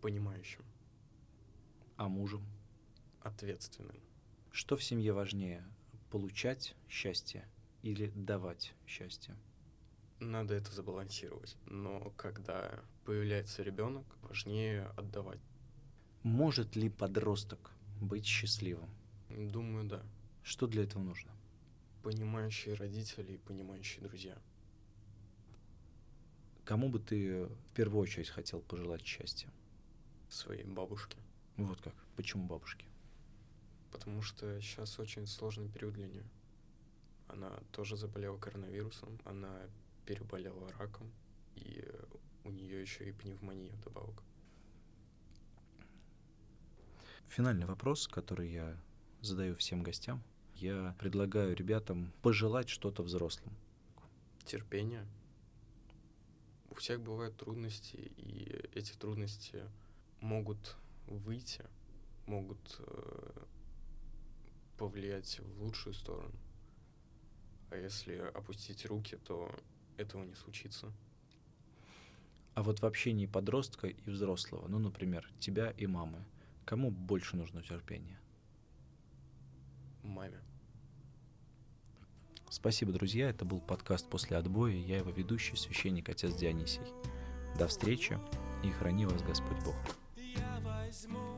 Понимающим, 0.00 0.64
А 1.96 2.08
мужем? 2.08 2.42
Ответственным. 3.28 3.96
Что 4.50 4.76
в 4.76 4.82
семье 4.82 5.12
важнее? 5.12 5.64
Получать 6.10 6.74
счастье 6.88 7.46
или 7.82 8.10
давать 8.14 8.74
счастье? 8.86 9.36
Надо 10.20 10.54
это 10.54 10.72
забалансировать. 10.72 11.56
Но 11.66 12.12
когда 12.16 12.80
появляется 13.04 13.62
ребенок, 13.62 14.04
важнее 14.22 14.86
отдавать. 14.96 15.40
Может 16.22 16.74
ли 16.74 16.88
подросток 16.88 17.70
быть 18.00 18.26
счастливым? 18.26 18.90
Думаю, 19.28 19.84
да. 19.84 20.02
Что 20.42 20.66
для 20.66 20.82
этого 20.82 21.02
нужно? 21.02 21.30
Понимающие 22.02 22.74
родители 22.74 23.34
и 23.34 23.38
понимающие 23.38 24.02
друзья. 24.02 24.36
Кому 26.64 26.88
бы 26.88 26.98
ты 26.98 27.44
в 27.44 27.74
первую 27.74 28.02
очередь 28.02 28.28
хотел 28.28 28.60
пожелать 28.60 29.06
счастья? 29.06 29.50
Своей 30.28 30.64
бабушке. 30.64 31.18
Вот 31.56 31.80
как. 31.80 31.94
Почему 32.16 32.46
бабушки? 32.46 32.84
Потому 33.90 34.22
что 34.22 34.60
сейчас 34.60 34.98
очень 34.98 35.26
сложный 35.26 35.68
период 35.68 35.94
для 35.94 36.08
нее. 36.08 36.24
Она 37.28 37.50
тоже 37.72 37.96
заболела 37.96 38.38
коронавирусом, 38.38 39.18
она 39.24 39.54
переболела 40.06 40.70
раком, 40.78 41.10
и 41.54 41.84
у 42.44 42.50
нее 42.50 42.80
еще 42.80 43.08
и 43.08 43.12
пневмония 43.12 43.72
вдобавок. 43.74 44.22
Финальный 47.28 47.66
вопрос, 47.66 48.08
который 48.08 48.50
я 48.50 48.76
задаю 49.20 49.54
всем 49.56 49.82
гостям. 49.82 50.22
Я 50.54 50.96
предлагаю 50.98 51.54
ребятам 51.54 52.12
пожелать 52.22 52.68
что-то 52.68 53.02
взрослым. 53.02 53.54
Терпение. 54.44 55.06
У 56.70 56.74
всех 56.74 57.00
бывают 57.00 57.36
трудности, 57.36 57.96
и 58.16 58.66
эти 58.74 58.94
трудности 58.94 59.62
могут 60.20 60.76
выйти, 61.06 61.64
могут 62.26 62.76
э, 62.78 63.44
повлиять 64.78 65.40
в 65.40 65.62
лучшую 65.62 65.92
сторону. 65.92 66.32
А 67.70 67.76
если 67.76 68.16
опустить 68.34 68.86
руки, 68.86 69.16
то 69.16 69.54
этого 69.98 70.24
не 70.24 70.34
случится. 70.34 70.90
А 72.54 72.62
вот 72.62 72.80
в 72.80 72.86
общении 72.86 73.26
подростка 73.26 73.88
и 73.88 74.10
взрослого, 74.10 74.66
ну, 74.68 74.78
например, 74.78 75.28
тебя 75.38 75.70
и 75.70 75.86
мамы, 75.86 76.24
кому 76.64 76.90
больше 76.90 77.36
нужно 77.36 77.62
терпение? 77.62 78.18
Маме. 80.02 80.40
Спасибо, 82.50 82.92
друзья. 82.92 83.28
Это 83.28 83.44
был 83.44 83.60
подкаст 83.60 84.08
«После 84.08 84.36
отбоя». 84.36 84.74
Я 84.74 84.98
его 84.98 85.10
ведущий, 85.10 85.56
священник 85.56 86.08
отец 86.08 86.34
Дионисий. 86.34 86.80
До 87.58 87.68
встречи 87.68 88.18
и 88.64 88.70
храни 88.70 89.04
вас 89.04 89.22
Господь 89.22 89.62
Бог. 89.64 89.76
Я 90.16 90.60
возьму 90.60 91.36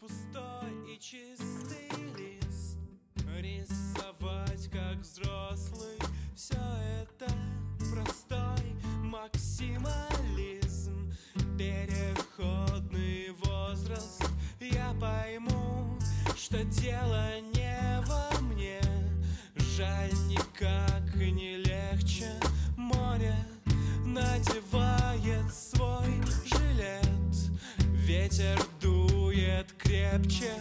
пустой 0.00 0.94
и 0.94 0.98
чистый 0.98 1.51
пойму, 15.02 15.98
что 16.36 16.62
дело 16.62 17.40
не 17.54 18.00
во 18.06 18.40
мне. 18.40 18.80
Жаль, 19.76 20.12
никак 20.28 21.14
не 21.16 21.56
легче. 21.56 22.30
Море 22.76 23.34
Надевает 24.04 25.52
свой 25.52 26.12
жилет. 26.44 27.36
Ветер 27.94 28.60
дует 28.80 29.72
крепче. 29.72 30.52